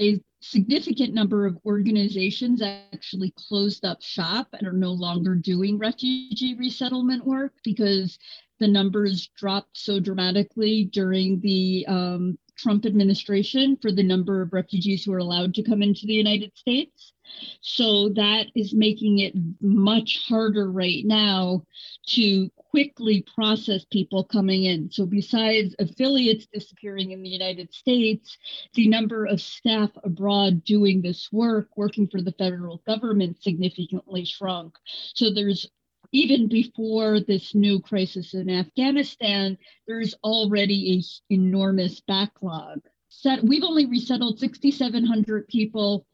[0.01, 6.57] a significant number of organizations actually closed up shop and are no longer doing refugee
[6.59, 8.19] resettlement work because
[8.59, 15.05] the numbers dropped so dramatically during the um, Trump administration for the number of refugees
[15.05, 17.13] who are allowed to come into the United States.
[17.61, 21.63] So that is making it much harder right now
[22.09, 24.91] to quickly process people coming in.
[24.91, 28.37] So besides affiliates disappearing in the United States,
[28.75, 34.77] the number of staff abroad doing this work, working for the federal government, significantly shrunk.
[35.15, 35.67] So there's
[36.13, 42.81] even before this new crisis in Afghanistan, there's already an enormous backlog.
[43.11, 46.07] Set, we've only resettled 6,700 people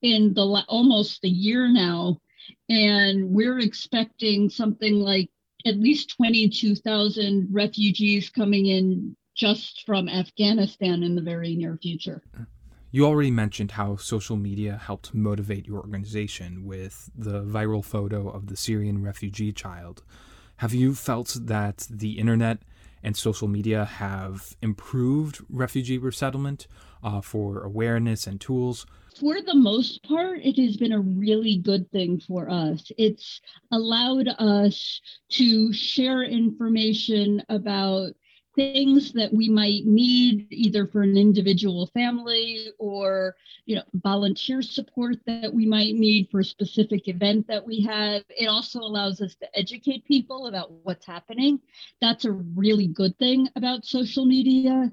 [0.00, 2.18] in the almost a year now,
[2.68, 5.30] and we're expecting something like
[5.66, 12.22] at least 22,000 refugees coming in just from Afghanistan in the very near future.
[12.90, 18.48] You already mentioned how social media helped motivate your organization with the viral photo of
[18.48, 20.02] the Syrian refugee child.
[20.56, 22.58] Have you felt that the internet
[23.02, 26.66] and social media have improved refugee resettlement
[27.02, 28.84] uh, for awareness and tools?
[29.16, 32.90] For the most part, it has been a really good thing for us.
[32.98, 35.00] It's allowed us
[35.32, 38.12] to share information about
[38.56, 43.34] things that we might need either for an individual family or
[43.66, 48.22] you know volunteer support that we might need for a specific event that we have.
[48.30, 51.60] It also allows us to educate people about what's happening.
[52.00, 54.90] That's a really good thing about social media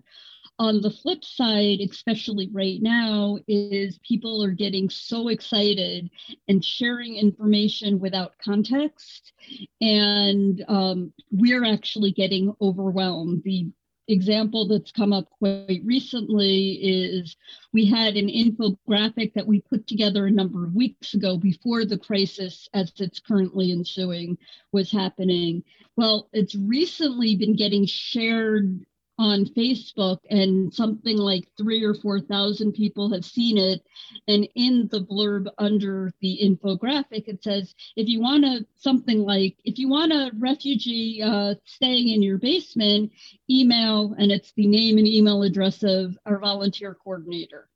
[0.59, 6.09] on the flip side, especially right now, is people are getting so excited
[6.49, 9.31] and sharing information without context.
[9.79, 13.43] And um, we're actually getting overwhelmed.
[13.43, 13.69] The
[14.09, 17.37] example that's come up quite recently is
[17.71, 21.97] we had an infographic that we put together a number of weeks ago before the
[21.97, 24.37] crisis as it's currently ensuing
[24.73, 25.63] was happening.
[25.95, 28.85] Well, it's recently been getting shared
[29.19, 33.85] on Facebook, and something like three or 4,000 people have seen it.
[34.29, 39.57] And in the blurb under the infographic, it says, if you want to, something like,
[39.65, 43.11] if you want a refugee uh, staying in your basement,
[43.49, 47.67] email, and it's the name and email address of our volunteer coordinator.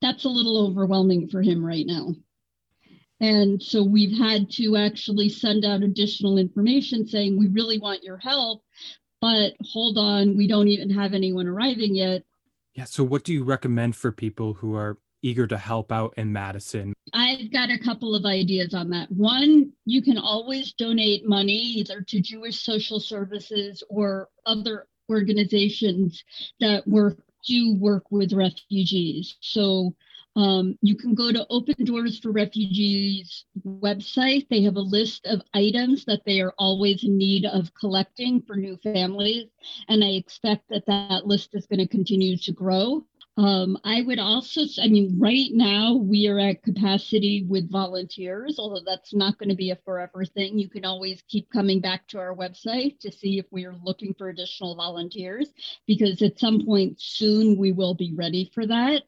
[0.00, 2.14] That's a little overwhelming for him right now.
[3.18, 8.18] And so we've had to actually send out additional information saying, we really want your
[8.18, 8.62] help,
[9.26, 12.22] but hold on, we don't even have anyone arriving yet.
[12.74, 12.84] Yeah.
[12.84, 16.92] So, what do you recommend for people who are eager to help out in Madison?
[17.12, 19.10] I've got a couple of ideas on that.
[19.10, 26.22] One, you can always donate money either to Jewish social services or other organizations
[26.60, 29.36] that work do work with refugees.
[29.40, 29.94] So
[30.36, 34.46] um, you can go to Open Doors for Refugees website.
[34.48, 38.54] They have a list of items that they are always in need of collecting for
[38.54, 39.46] new families.
[39.88, 43.06] And I expect that that list is going to continue to grow.
[43.38, 48.82] Um, I would also, I mean, right now we are at capacity with volunteers, although
[48.84, 50.58] that's not going to be a forever thing.
[50.58, 54.14] You can always keep coming back to our website to see if we are looking
[54.14, 55.52] for additional volunteers,
[55.86, 59.02] because at some point soon we will be ready for that.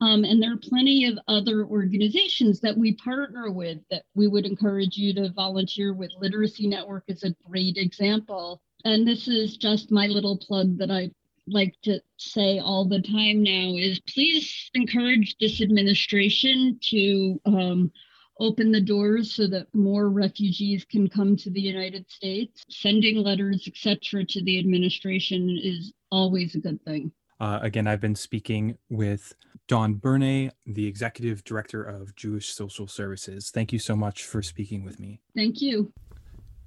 [0.00, 4.46] Um, and there are plenty of other organizations that we partner with that we would
[4.46, 6.10] encourage you to volunteer with.
[6.18, 8.60] Literacy Network is a great example.
[8.84, 11.10] And this is just my little plug that I
[11.50, 17.92] like to say all the time now is please encourage this administration to um,
[18.38, 22.64] open the doors so that more refugees can come to the United States.
[22.68, 27.12] Sending letters, etc., to the administration is always a good thing.
[27.40, 29.34] Uh, again, I've been speaking with
[29.68, 33.50] Dawn Berney, the Executive Director of Jewish Social Services.
[33.50, 35.20] Thank you so much for speaking with me.
[35.34, 35.92] Thank you.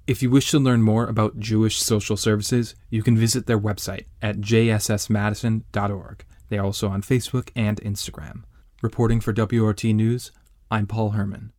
[0.06, 4.06] If you wish to learn more about Jewish Social Services, you can visit their website
[4.20, 6.24] at jssmadison.org.
[6.48, 8.42] They are also on Facebook and Instagram.
[8.82, 10.32] Reporting for WRT News,
[10.70, 11.52] I'm Paul Herman.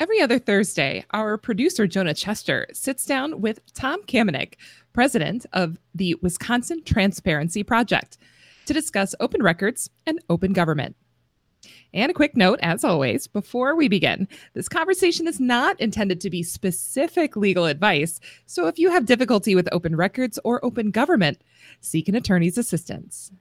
[0.00, 4.54] Every other Thursday, our producer, Jonah Chester, sits down with Tom Kamenick,
[4.94, 8.16] president of the Wisconsin Transparency Project,
[8.64, 10.96] to discuss open records and open government.
[11.92, 16.30] And a quick note, as always, before we begin this conversation is not intended to
[16.30, 18.20] be specific legal advice.
[18.46, 21.42] So if you have difficulty with open records or open government,
[21.82, 23.32] seek an attorney's assistance.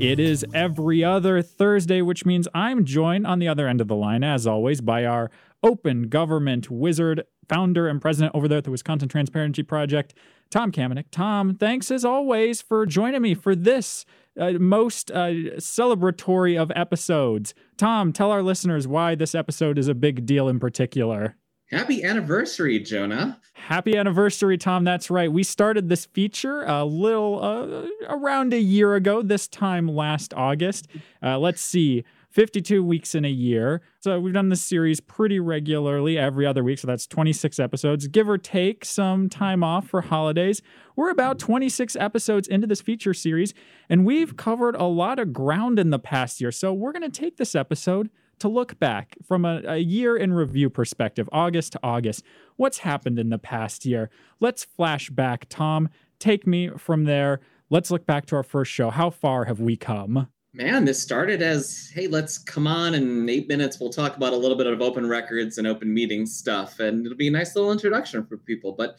[0.00, 3.94] It is every other Thursday, which means I'm joined on the other end of the
[3.94, 5.30] line, as always, by our
[5.62, 10.14] open government wizard, founder and president over there at the Wisconsin Transparency Project,
[10.50, 11.10] Tom Kamenick.
[11.10, 14.06] Tom, thanks as always for joining me for this
[14.40, 17.52] uh, most uh, celebratory of episodes.
[17.76, 21.36] Tom, tell our listeners why this episode is a big deal in particular.
[21.70, 23.38] Happy anniversary, Jonah.
[23.70, 24.82] Happy anniversary, Tom.
[24.82, 25.32] That's right.
[25.32, 30.88] We started this feature a little uh, around a year ago, this time last August.
[31.22, 32.02] Uh, let's see.
[32.30, 33.80] 52 weeks in a year.
[34.00, 36.80] So we've done this series pretty regularly every other week.
[36.80, 40.62] So that's 26 episodes, give or take some time off for holidays.
[40.96, 43.54] We're about 26 episodes into this feature series,
[43.88, 46.50] and we've covered a lot of ground in the past year.
[46.50, 48.10] So we're going to take this episode
[48.40, 52.24] to look back from a, a, year in review perspective, August to August.
[52.56, 54.10] What's happened in the past year?
[54.40, 55.46] Let's flash back.
[55.48, 55.88] Tom,
[56.18, 57.40] take me from there.
[57.70, 58.90] Let's look back to our first show.
[58.90, 60.28] How far have we come?
[60.52, 63.78] Man, this started as hey, let's come on in eight minutes.
[63.78, 67.16] We'll talk about a little bit of open records and open meeting stuff, and it'll
[67.16, 68.72] be a nice little introduction for people.
[68.72, 68.98] But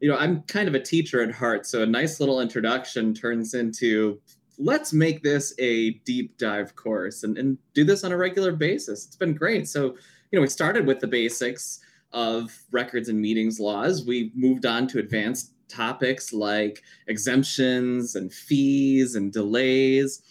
[0.00, 3.54] you know, I'm kind of a teacher at heart, so a nice little introduction turns
[3.54, 4.20] into
[4.58, 9.06] let's make this a deep dive course and, and do this on a regular basis.
[9.06, 9.68] It's been great.
[9.68, 9.96] So,
[10.30, 11.80] you know, we started with the basics
[12.12, 14.04] of records and meetings laws.
[14.04, 20.22] We moved on to advanced topics like exemptions and fees and delays.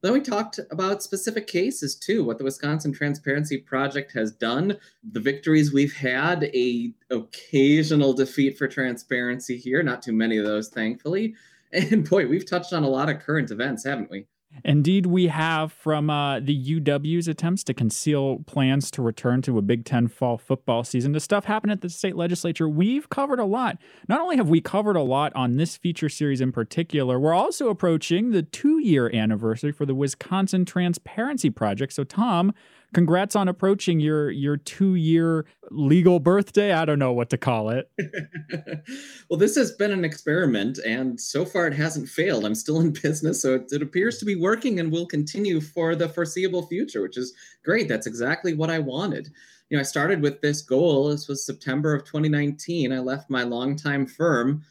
[0.00, 5.20] Then we talked about specific cases too, what the Wisconsin Transparency Project has done, the
[5.20, 11.34] victories we've had, a occasional defeat for transparency here, not too many of those thankfully,
[11.72, 14.26] and boy, we've touched on a lot of current events, haven't we?
[14.64, 19.62] Indeed, we have from uh, the UW's attempts to conceal plans to return to a
[19.62, 22.68] Big Ten fall football season to stuff happened at the state legislature.
[22.68, 23.78] We've covered a lot.
[24.08, 27.68] Not only have we covered a lot on this feature series in particular, we're also
[27.68, 31.92] approaching the two year anniversary for the Wisconsin Transparency Project.
[31.92, 32.54] So, Tom,
[32.94, 36.72] congrats on approaching your your two year legal birthday.
[36.72, 37.90] I don't know what to call it.
[39.28, 42.44] well, this has been an experiment, and so far it hasn't failed.
[42.44, 45.94] I'm still in business, so it, it appears to be working and will continue for
[45.94, 47.34] the foreseeable future, which is
[47.64, 47.88] great.
[47.88, 49.28] That's exactly what I wanted.
[49.70, 51.10] You know, I started with this goal.
[51.10, 52.90] This was September of 2019.
[52.90, 54.62] I left my longtime firm,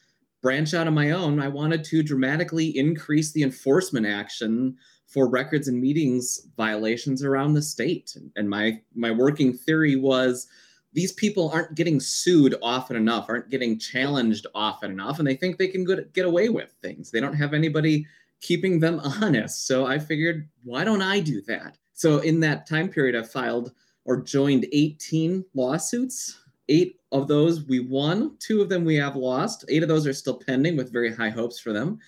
[0.42, 1.40] branch out on my own.
[1.40, 4.78] I wanted to dramatically increase the enforcement action
[5.08, 8.16] for records and meetings violations around the state.
[8.36, 10.48] And my my working theory was
[10.94, 15.58] these people aren't getting sued often enough, aren't getting challenged often enough, and they think
[15.58, 17.12] they can get away with things.
[17.12, 18.06] They don't have anybody
[18.42, 19.68] keeping them honest.
[19.68, 21.78] So I figured, why don't I do that?
[21.94, 23.74] So in that time period, I filed
[24.06, 26.40] or joined 18 lawsuits.
[26.70, 29.66] Eight of those we won, two of them we have lost.
[29.70, 32.00] Eight of those are still pending with very high hopes for them.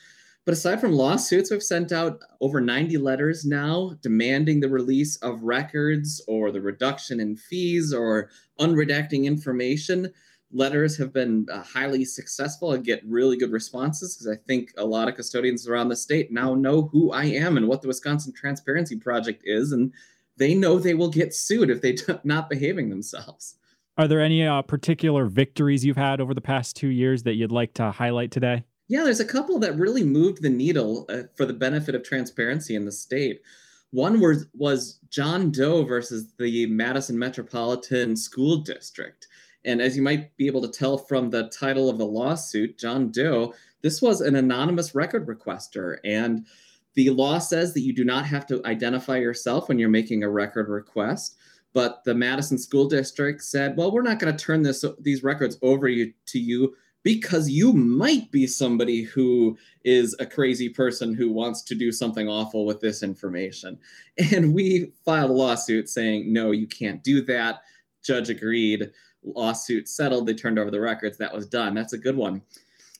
[0.49, 5.43] But aside from lawsuits, we've sent out over 90 letters now demanding the release of
[5.43, 10.11] records or the reduction in fees or unredacting information.
[10.51, 14.83] Letters have been uh, highly successful and get really good responses because I think a
[14.83, 18.33] lot of custodians around the state now know who I am and what the Wisconsin
[18.33, 19.93] Transparency Project is, and
[20.37, 23.53] they know they will get sued if they're not behaving themselves.
[23.99, 27.51] Are there any uh, particular victories you've had over the past two years that you'd
[27.51, 28.63] like to highlight today?
[28.89, 32.75] Yeah, there's a couple that really moved the needle uh, for the benefit of transparency
[32.75, 33.41] in the state.
[33.91, 39.27] One was, was John Doe versus the Madison Metropolitan School District.
[39.63, 43.11] And as you might be able to tell from the title of the lawsuit, John
[43.11, 45.97] Doe, this was an anonymous record requester.
[46.03, 46.47] And
[46.95, 50.29] the law says that you do not have to identify yourself when you're making a
[50.29, 51.37] record request.
[51.73, 55.59] But the Madison School District said, well, we're not going to turn this these records
[55.61, 56.73] over you, to you
[57.03, 62.27] because you might be somebody who is a crazy person who wants to do something
[62.27, 63.77] awful with this information.
[64.33, 67.61] And we filed a lawsuit saying, no, you can't do that.
[68.03, 68.91] Judge agreed.
[69.23, 70.27] Lawsuit settled.
[70.27, 71.17] They turned over the records.
[71.17, 71.73] That was done.
[71.73, 72.41] That's a good one.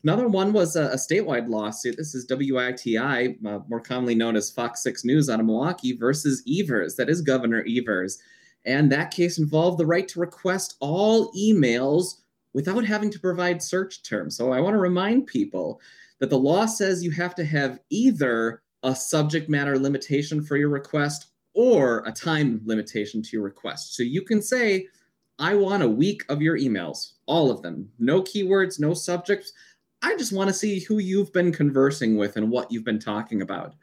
[0.04, 1.98] Another one was a, a statewide lawsuit.
[1.98, 6.42] This is WITI, uh, more commonly known as Fox 6 News out of Milwaukee, versus
[6.50, 6.96] Evers.
[6.96, 8.18] That is Governor Evers.
[8.66, 12.22] And that case involved the right to request all emails
[12.54, 14.36] without having to provide search terms.
[14.36, 15.80] So I want to remind people
[16.20, 20.70] that the law says you have to have either a subject matter limitation for your
[20.70, 23.96] request or a time limitation to your request.
[23.96, 24.88] So you can say,
[25.40, 29.54] I want a week of your emails, all of them, no keywords, no subjects.
[30.02, 33.42] I just want to see who you've been conversing with and what you've been talking
[33.42, 33.76] about.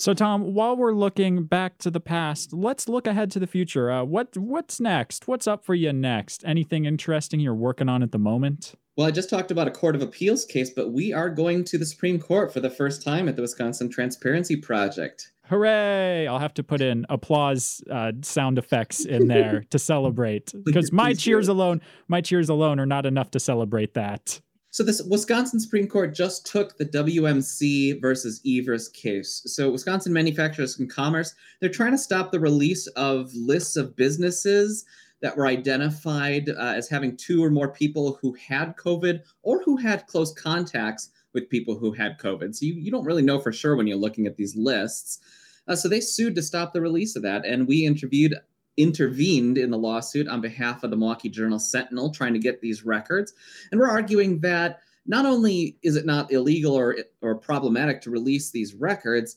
[0.00, 3.90] So, Tom, while we're looking back to the past, let's look ahead to the future.
[3.90, 5.26] Uh, what what's next?
[5.26, 6.44] What's up for you next?
[6.46, 8.76] Anything interesting you're working on at the moment?
[8.96, 11.78] Well, I just talked about a Court of Appeals case, but we are going to
[11.78, 15.32] the Supreme Court for the first time at the Wisconsin Transparency Project.
[15.46, 16.28] Hooray!
[16.28, 21.12] I'll have to put in applause uh, sound effects in there to celebrate because my
[21.12, 24.40] cheers alone, my cheers alone are not enough to celebrate that.
[24.70, 29.42] So this Wisconsin Supreme Court just took the WMC versus Evers case.
[29.46, 34.84] So Wisconsin Manufacturers and Commerce, they're trying to stop the release of lists of businesses
[35.20, 39.76] that were identified uh, as having two or more people who had COVID or who
[39.76, 42.54] had close contacts with people who had COVID.
[42.54, 45.18] So you, you don't really know for sure when you're looking at these lists.
[45.66, 47.44] Uh, so they sued to stop the release of that.
[47.44, 48.34] And we interviewed
[48.78, 52.84] intervened in the lawsuit on behalf of the Milwaukee Journal Sentinel trying to get these
[52.84, 53.34] records.
[53.70, 58.50] And we're arguing that not only is it not illegal or, or problematic to release
[58.50, 59.36] these records,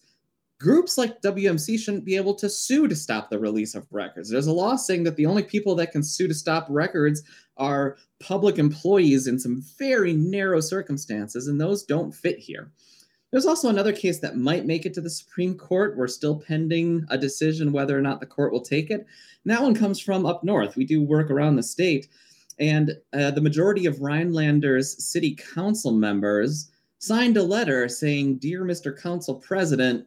[0.60, 4.30] groups like WMC shouldn't be able to sue to stop the release of records.
[4.30, 7.24] There's a law saying that the only people that can sue to stop records
[7.58, 12.72] are public employees in some very narrow circumstances, and those don't fit here.
[13.32, 15.96] There's also another case that might make it to the Supreme Court.
[15.96, 19.00] We're still pending a decision whether or not the court will take it.
[19.00, 20.76] And that one comes from up north.
[20.76, 22.10] We do work around the state.
[22.60, 26.70] And uh, the majority of Rhinelander's city council members
[27.00, 29.00] signed a letter saying, Dear Mr.
[29.00, 30.06] Council President,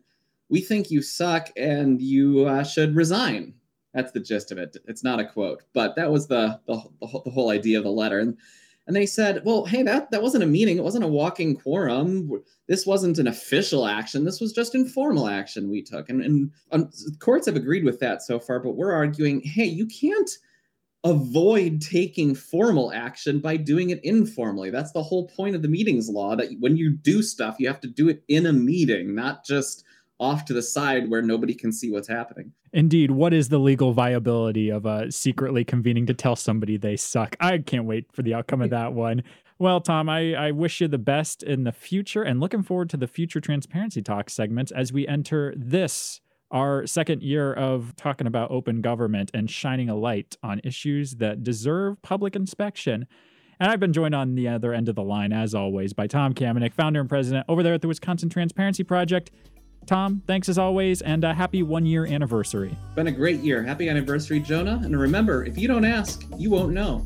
[0.51, 3.55] we think you suck and you uh, should resign.
[3.95, 4.77] That's the gist of it.
[4.87, 8.19] It's not a quote, but that was the, the, the whole idea of the letter.
[8.19, 8.37] And
[8.87, 10.77] and they said, well, hey, that, that wasn't a meeting.
[10.77, 12.43] It wasn't a walking quorum.
[12.69, 14.25] This wasn't an official action.
[14.25, 16.11] This was just informal action we took.
[16.11, 19.87] And, and um, courts have agreed with that so far, but we're arguing, hey, you
[19.87, 20.31] can't
[21.03, 24.71] avoid taking formal action by doing it informally.
[24.71, 27.81] That's the whole point of the meetings law that when you do stuff, you have
[27.81, 29.85] to do it in a meeting, not just
[30.21, 32.53] off to the side where nobody can see what's happening.
[32.73, 37.37] Indeed, what is the legal viability of uh, secretly convening to tell somebody they suck?
[37.41, 39.23] I can't wait for the outcome of that one.
[39.59, 42.97] Well, Tom, I, I wish you the best in the future and looking forward to
[42.97, 48.51] the future Transparency Talk segments as we enter this, our second year of talking about
[48.51, 53.07] open government and shining a light on issues that deserve public inspection.
[53.61, 56.35] And I've been joined on the other end of the line, as always, by Tom
[56.35, 59.31] Kamenick, founder and president over there at the Wisconsin Transparency Project.
[59.87, 62.77] Tom, thanks as always, and a happy one year anniversary.
[62.95, 63.63] Been a great year.
[63.63, 64.81] Happy anniversary, Jonah.
[64.83, 67.05] And remember, if you don't ask, you won't know.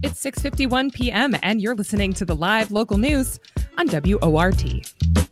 [0.00, 1.36] It's 6:51 p.m.
[1.42, 3.40] and you're listening to the live local news
[3.76, 5.27] on WORT.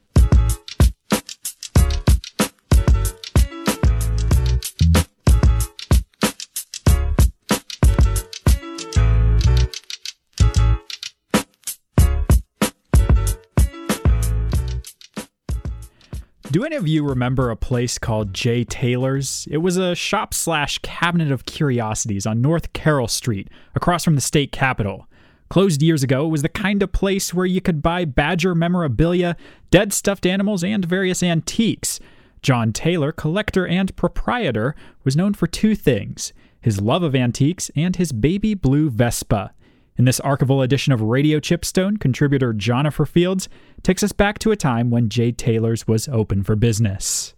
[16.57, 19.47] Do any of you remember a place called Jay Taylor's?
[19.51, 24.23] It was a shop slash cabinet of curiosities on North Carroll Street, across from the
[24.23, 25.07] state capitol.
[25.51, 29.37] Closed years ago, it was the kind of place where you could buy Badger memorabilia,
[29.71, 32.01] dead stuffed animals, and various antiques.
[32.41, 36.33] John Taylor, collector and proprietor, was known for two things
[36.63, 39.53] his love of antiques and his baby blue Vespa.
[39.99, 43.49] In this archival edition of Radio Chipstone, contributor Jennifer Fields
[43.83, 47.35] takes us back to a time when Jay Taylor's was open for business.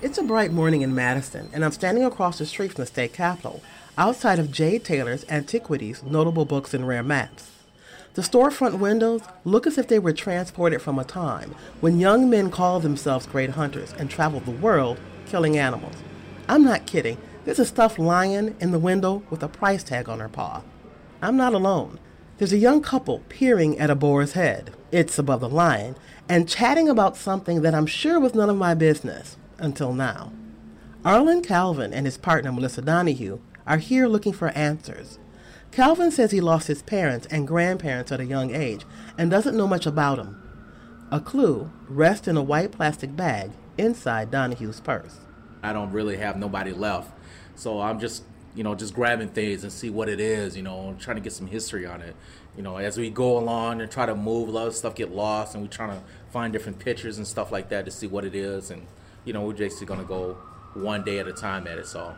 [0.00, 3.12] It's a bright morning in Madison, and I'm standing across the street from the state
[3.12, 3.62] capitol,
[3.98, 7.57] outside of Jay Taylor's Antiquities, Notable Books, and Rare Maps.
[8.18, 12.50] The storefront windows look as if they were transported from a time when young men
[12.50, 15.94] called themselves great hunters and traveled the world killing animals.
[16.48, 17.18] I'm not kidding.
[17.44, 20.62] There's a stuffed lion in the window with a price tag on her paw.
[21.22, 22.00] I'm not alone.
[22.38, 24.72] There's a young couple peering at a boar's head.
[24.90, 25.94] It's above the lion,
[26.28, 30.32] and chatting about something that I'm sure was none of my business until now.
[31.04, 35.20] Arlen Calvin and his partner Melissa Donahue are here looking for answers.
[35.70, 38.84] Calvin says he lost his parents and grandparents at a young age
[39.16, 40.42] and doesn't know much about them.
[41.10, 45.18] A clue rests in a white plastic bag inside Donahue's purse.
[45.62, 47.10] I don't really have nobody left.
[47.54, 50.96] So I'm just, you know, just grabbing things and see what it is, you know,
[50.98, 52.14] trying to get some history on it.
[52.56, 55.12] You know, as we go along and try to move, a lot of stuff get
[55.12, 56.02] lost and we're trying to
[56.32, 58.70] find different pictures and stuff like that to see what it is.
[58.70, 58.86] And,
[59.24, 60.36] you know, we're basically going to go
[60.74, 61.86] one day at a time at it.
[61.86, 62.14] So,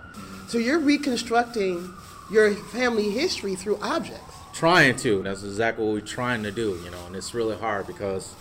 [0.48, 1.94] So you're reconstructing
[2.30, 4.36] your family history through objects.
[4.52, 5.22] trying to.
[5.22, 8.34] That's exactly what we're trying to do, you know, and it's really hard because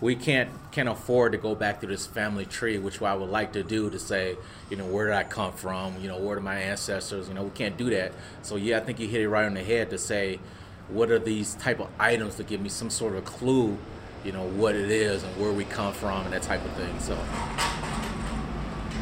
[0.00, 3.52] we can't can't afford to go back through this family tree, which I would like
[3.52, 4.36] to do to say,
[4.70, 6.00] you know, where did I come from?
[6.00, 7.28] You know, where did my ancestors?
[7.28, 8.12] You know, we can't do that.
[8.42, 10.40] So yeah, I think you hit it right on the head to say,
[10.88, 13.78] what are these type of items to give me some sort of clue,
[14.24, 16.98] you know, what it is and where we come from and that type of thing.
[17.00, 17.16] So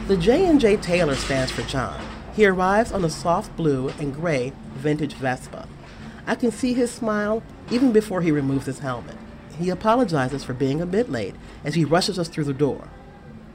[0.06, 2.00] The J&J Taylor stands for John.
[2.34, 5.66] He arrives on a soft blue and gray vintage Vespa.
[6.26, 9.16] I can see his smile even before he removes his helmet.
[9.58, 12.88] He apologizes for being a bit late as he rushes us through the door.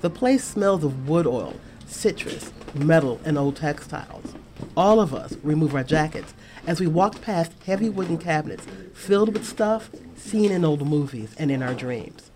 [0.02, 1.56] The place smells of wood oil,
[1.88, 4.34] citrus, metal, and old textiles.
[4.76, 6.34] All of us remove our jackets
[6.68, 11.50] as we walk past heavy wooden cabinets filled with stuff seen in old movies and
[11.50, 12.30] in our dreams.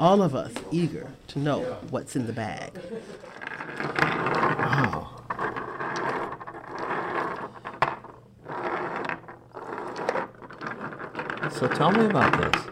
[0.00, 2.72] All of us eager to know what's in the bag.
[11.62, 12.62] So tell me about this.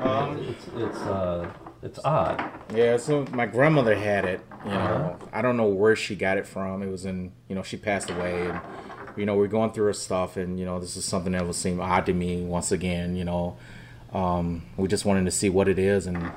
[0.00, 1.48] Um, It's it's uh
[1.80, 2.42] it's odd.
[2.74, 4.40] Yeah, so my grandmother had it.
[4.64, 6.82] You know, I don't know where she got it from.
[6.82, 8.60] It was in, you know, she passed away, and
[9.16, 11.52] you know, we're going through her stuff, and you know, this is something that will
[11.52, 13.14] seem odd to me once again.
[13.14, 13.56] You know,
[14.12, 16.32] um, we just wanted to see what it is, and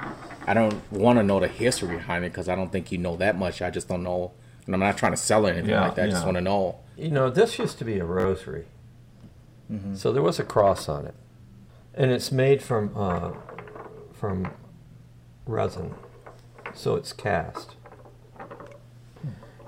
[0.45, 3.17] I don't want to know the history behind it because I don't think you know
[3.17, 3.63] that much.
[3.63, 4.31] I just don't know,
[4.67, 6.05] and I'm not trying to sell it or anything Yeah, like that.
[6.05, 6.81] I just want to know.
[6.95, 8.65] You know, this used to be a rosary.
[9.71, 9.95] Mm-hmm.
[9.95, 11.15] So there was a cross on it,
[11.93, 13.31] and it's made from uh,
[14.13, 14.51] from
[15.45, 15.93] resin,
[16.73, 17.75] so it's cast.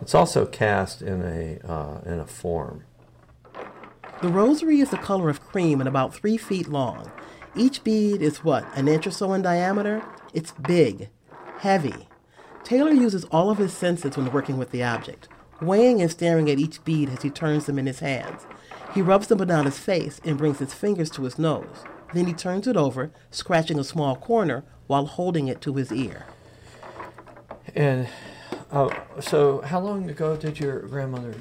[0.01, 2.83] It's also cast in a uh, in a form.
[4.21, 7.11] The rosary is the color of cream and about three feet long.
[7.55, 10.01] Each bead is what, an inch or so in diameter?
[10.33, 11.09] It's big,
[11.59, 12.07] heavy.
[12.63, 15.27] Taylor uses all of his senses when working with the object,
[15.61, 18.47] weighing and staring at each bead as he turns them in his hands.
[18.93, 21.83] He rubs them down his face and brings his fingers to his nose.
[22.13, 26.25] Then he turns it over, scratching a small corner while holding it to his ear.
[27.75, 28.07] And
[28.71, 31.33] uh, so, how long ago did your grandmother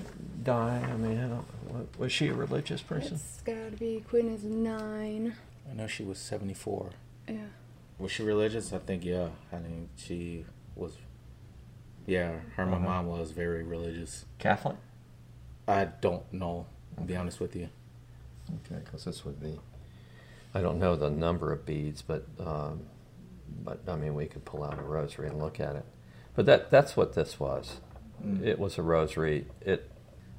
[0.43, 0.83] die?
[0.83, 3.15] I mean, how, wa- was she a religious person?
[3.15, 5.35] It's gotta be Queen is nine.
[5.71, 6.91] I know she was 74.
[7.29, 7.37] Yeah.
[7.99, 8.73] Was she religious?
[8.73, 9.29] I think yeah.
[9.53, 10.45] I think she
[10.75, 10.95] was.
[12.07, 12.85] Yeah, her my Uh-huh.
[12.85, 14.25] mom was very religious.
[14.39, 14.77] Catholic?
[15.69, 16.67] I don't know.
[16.97, 17.69] To be honest with you.
[18.67, 19.59] Okay, because this would be.
[20.55, 22.83] I don't know the number of beads, but um,
[23.65, 25.85] but I mean, we could pull out a rosary and look at it.
[26.35, 27.81] But that that's what this was.
[28.25, 28.45] Mm.
[28.45, 29.47] It was a rosary.
[29.61, 29.91] It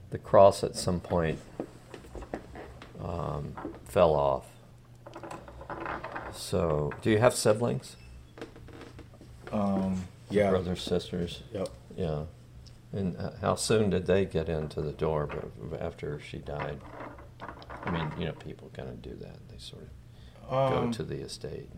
[0.10, 1.40] the cross at some point
[3.04, 3.56] um,
[3.86, 4.46] fell off.
[6.34, 7.96] So, do you have siblings?
[9.52, 10.50] Um, yeah.
[10.50, 11.44] Brothers, sisters.
[11.54, 11.70] Yep.
[11.96, 12.24] Yeah.
[12.92, 15.30] And uh, how soon did they get into the door
[15.80, 16.80] after she died?
[17.84, 19.38] I mean, you know, people kind of do that.
[19.50, 19.90] They sort of
[20.50, 21.70] go Um, to the estate.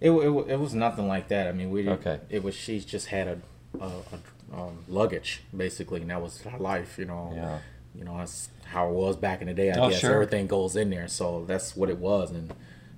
[0.00, 1.46] It, it, it was nothing like that.
[1.48, 2.20] I mean, we Okay.
[2.28, 3.38] It was she just had a,
[3.80, 6.98] a, a um, luggage basically, and that was her life.
[6.98, 7.32] You know.
[7.34, 7.58] Yeah.
[7.94, 9.70] You know, that's how it was back in the day.
[9.70, 10.14] I Oh, guess sure.
[10.14, 12.50] everything goes in there, so that's what it was, and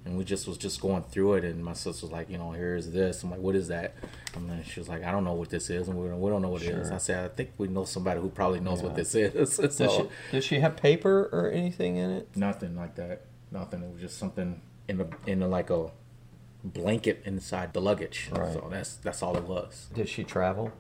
[0.05, 2.53] and we just was just going through it, and my sister was like, you know,
[2.53, 3.22] here's this.
[3.25, 3.95] I'm like, what is that?
[4.37, 6.43] And then she was like, I don't know what this is, and we, we don't
[6.43, 6.91] know what it is.
[6.93, 9.57] I said, I think we know somebody who probably knows what this is.
[9.57, 12.29] Does, she, does she have paper or anything in it?
[12.37, 13.22] Nothing like that.
[13.51, 13.83] Nothing.
[13.83, 15.91] It was just something in a in the, like a
[16.62, 18.30] blanket inside the luggage.
[18.32, 18.53] Right.
[18.53, 19.89] So that's that's all it was.
[19.95, 20.72] Did she travel?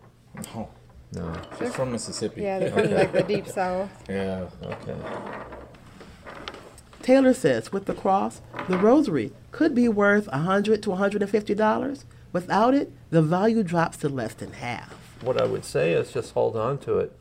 [0.54, 0.70] No.
[1.12, 1.40] No.
[1.58, 2.42] She's from Mississippi.
[2.42, 3.90] Yeah, they're from like the deep south.
[4.08, 4.48] Yeah.
[4.62, 4.96] Okay.
[7.02, 12.04] Taylor says with the cross, the rosary could be worth 100 to $150.
[12.32, 15.03] Without it, the value drops to less than half.
[15.24, 17.12] What I would say is just hold on to it,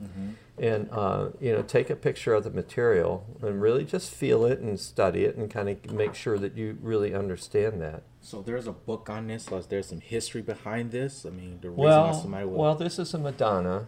[0.58, 4.60] and uh, you know, take a picture of the material and really just feel it
[4.60, 8.04] and study it and kind of make sure that you really understand that.
[8.22, 9.52] So there's a book on this.
[9.52, 11.26] Like, there's some history behind this.
[11.26, 12.58] I mean, the reason why Well, somebody would.
[12.58, 13.88] well, this is a Madonna,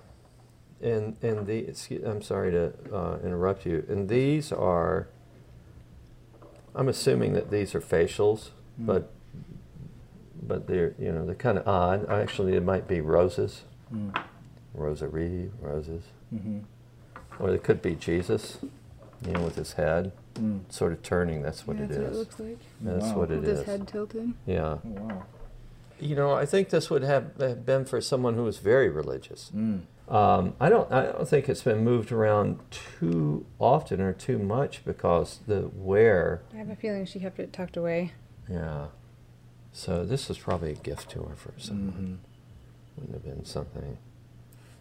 [0.81, 3.85] and and the excuse, I'm sorry to uh, interrupt you.
[3.87, 5.07] And these are,
[6.73, 8.49] I'm assuming that these are facials,
[8.81, 8.85] Mm.
[8.87, 9.11] but
[10.47, 12.09] but they're you know they're kind of odd.
[12.09, 13.63] Actually, it might be roses,
[13.93, 14.15] Mm.
[14.73, 16.63] rosary, roses, Mhm.
[17.39, 18.57] or it could be Jesus,
[19.25, 20.61] you know, with his head Mm.
[20.69, 21.41] sort of turning.
[21.41, 22.05] That's what Yeah, it that's is.
[22.07, 22.57] what it looks like.
[22.81, 23.17] That's Wow.
[23.19, 23.57] what it With is.
[23.59, 24.33] his head tilted.
[24.45, 24.79] Yeah.
[24.83, 25.23] Oh, wow.
[25.99, 29.49] You know, I think this would have have been for someone who was very religious.
[29.55, 29.83] Mm.
[30.09, 30.91] Um, I don't.
[30.91, 36.41] I don't think it's been moved around too often or too much because the wear.
[36.53, 38.11] I have a feeling she kept it tucked away.
[38.49, 38.87] Yeah.
[39.71, 42.19] So this was probably a gift to her for someone.
[42.21, 42.34] Mhm.
[42.97, 43.97] Wouldn't have been something.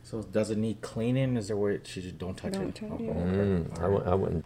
[0.02, 1.36] So does it need cleaning?
[1.36, 2.74] Is there where she just don't touch Don't it?
[2.74, 3.16] touch Oh, it.
[3.16, 4.06] Mm, I, All w- right.
[4.08, 4.44] I wouldn't.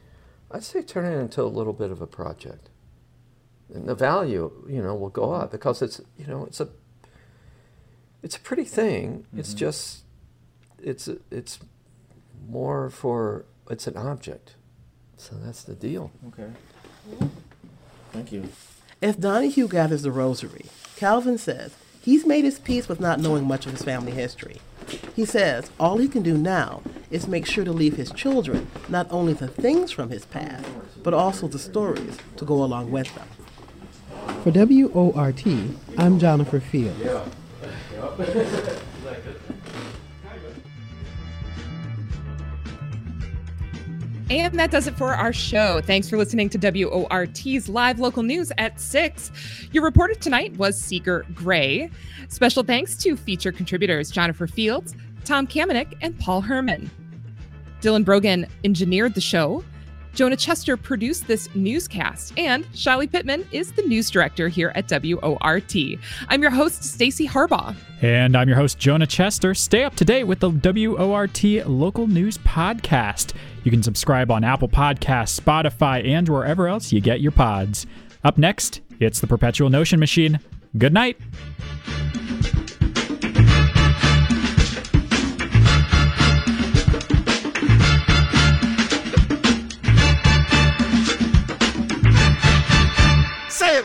[0.51, 2.71] I'd say turn it into a little bit of a project.
[3.75, 6.69] And the value, you know, will go up because it's, you know, it's a,
[8.23, 9.27] it's a pretty thing.
[9.37, 9.57] It's Mhm.
[9.59, 10.05] just,
[10.79, 11.59] it's it's
[12.49, 14.55] more for it's an object.
[15.19, 16.13] So that's the deal.
[16.29, 16.51] Okay.
[18.13, 18.49] Thank you.
[19.03, 20.67] As Donahue gathers the rosary,
[20.97, 21.75] Calvin says
[22.09, 24.63] he's made his peace with not knowing much of his family history.
[25.15, 26.81] He says all he can do now
[27.11, 30.67] is make sure to leave his children not only the things from his past,
[31.03, 33.29] but also the stories to go along with them.
[34.43, 35.47] For WORT,
[35.99, 37.31] I'm Jennifer Field.
[44.31, 45.81] And that does it for our show.
[45.81, 49.33] Thanks for listening to WORT's live local news at 6.
[49.73, 51.91] Your reporter tonight was Seeker Gray.
[52.29, 56.91] Special thanks to feature contributors Jennifer Fields, Tom Kamenick, and Paul Herman.
[57.81, 59.65] Dylan Brogan engineered the show.
[60.15, 65.75] Jonah Chester produced this newscast, and Shiley Pittman is the news director here at WORT.
[66.29, 67.77] I'm your host, Stacy Harbaugh.
[68.03, 69.55] And I'm your host, Jonah Chester.
[69.55, 73.33] Stay up to date with the WORT Local News Podcast.
[73.65, 77.87] You can subscribe on Apple Podcasts, Spotify, and wherever else you get your pods.
[78.25, 80.41] Up next, it's the Perpetual Notion Machine.
[80.77, 81.19] Good night.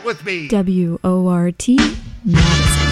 [0.04, 0.48] With me.
[0.48, 1.78] W O R T
[2.24, 2.83] matters.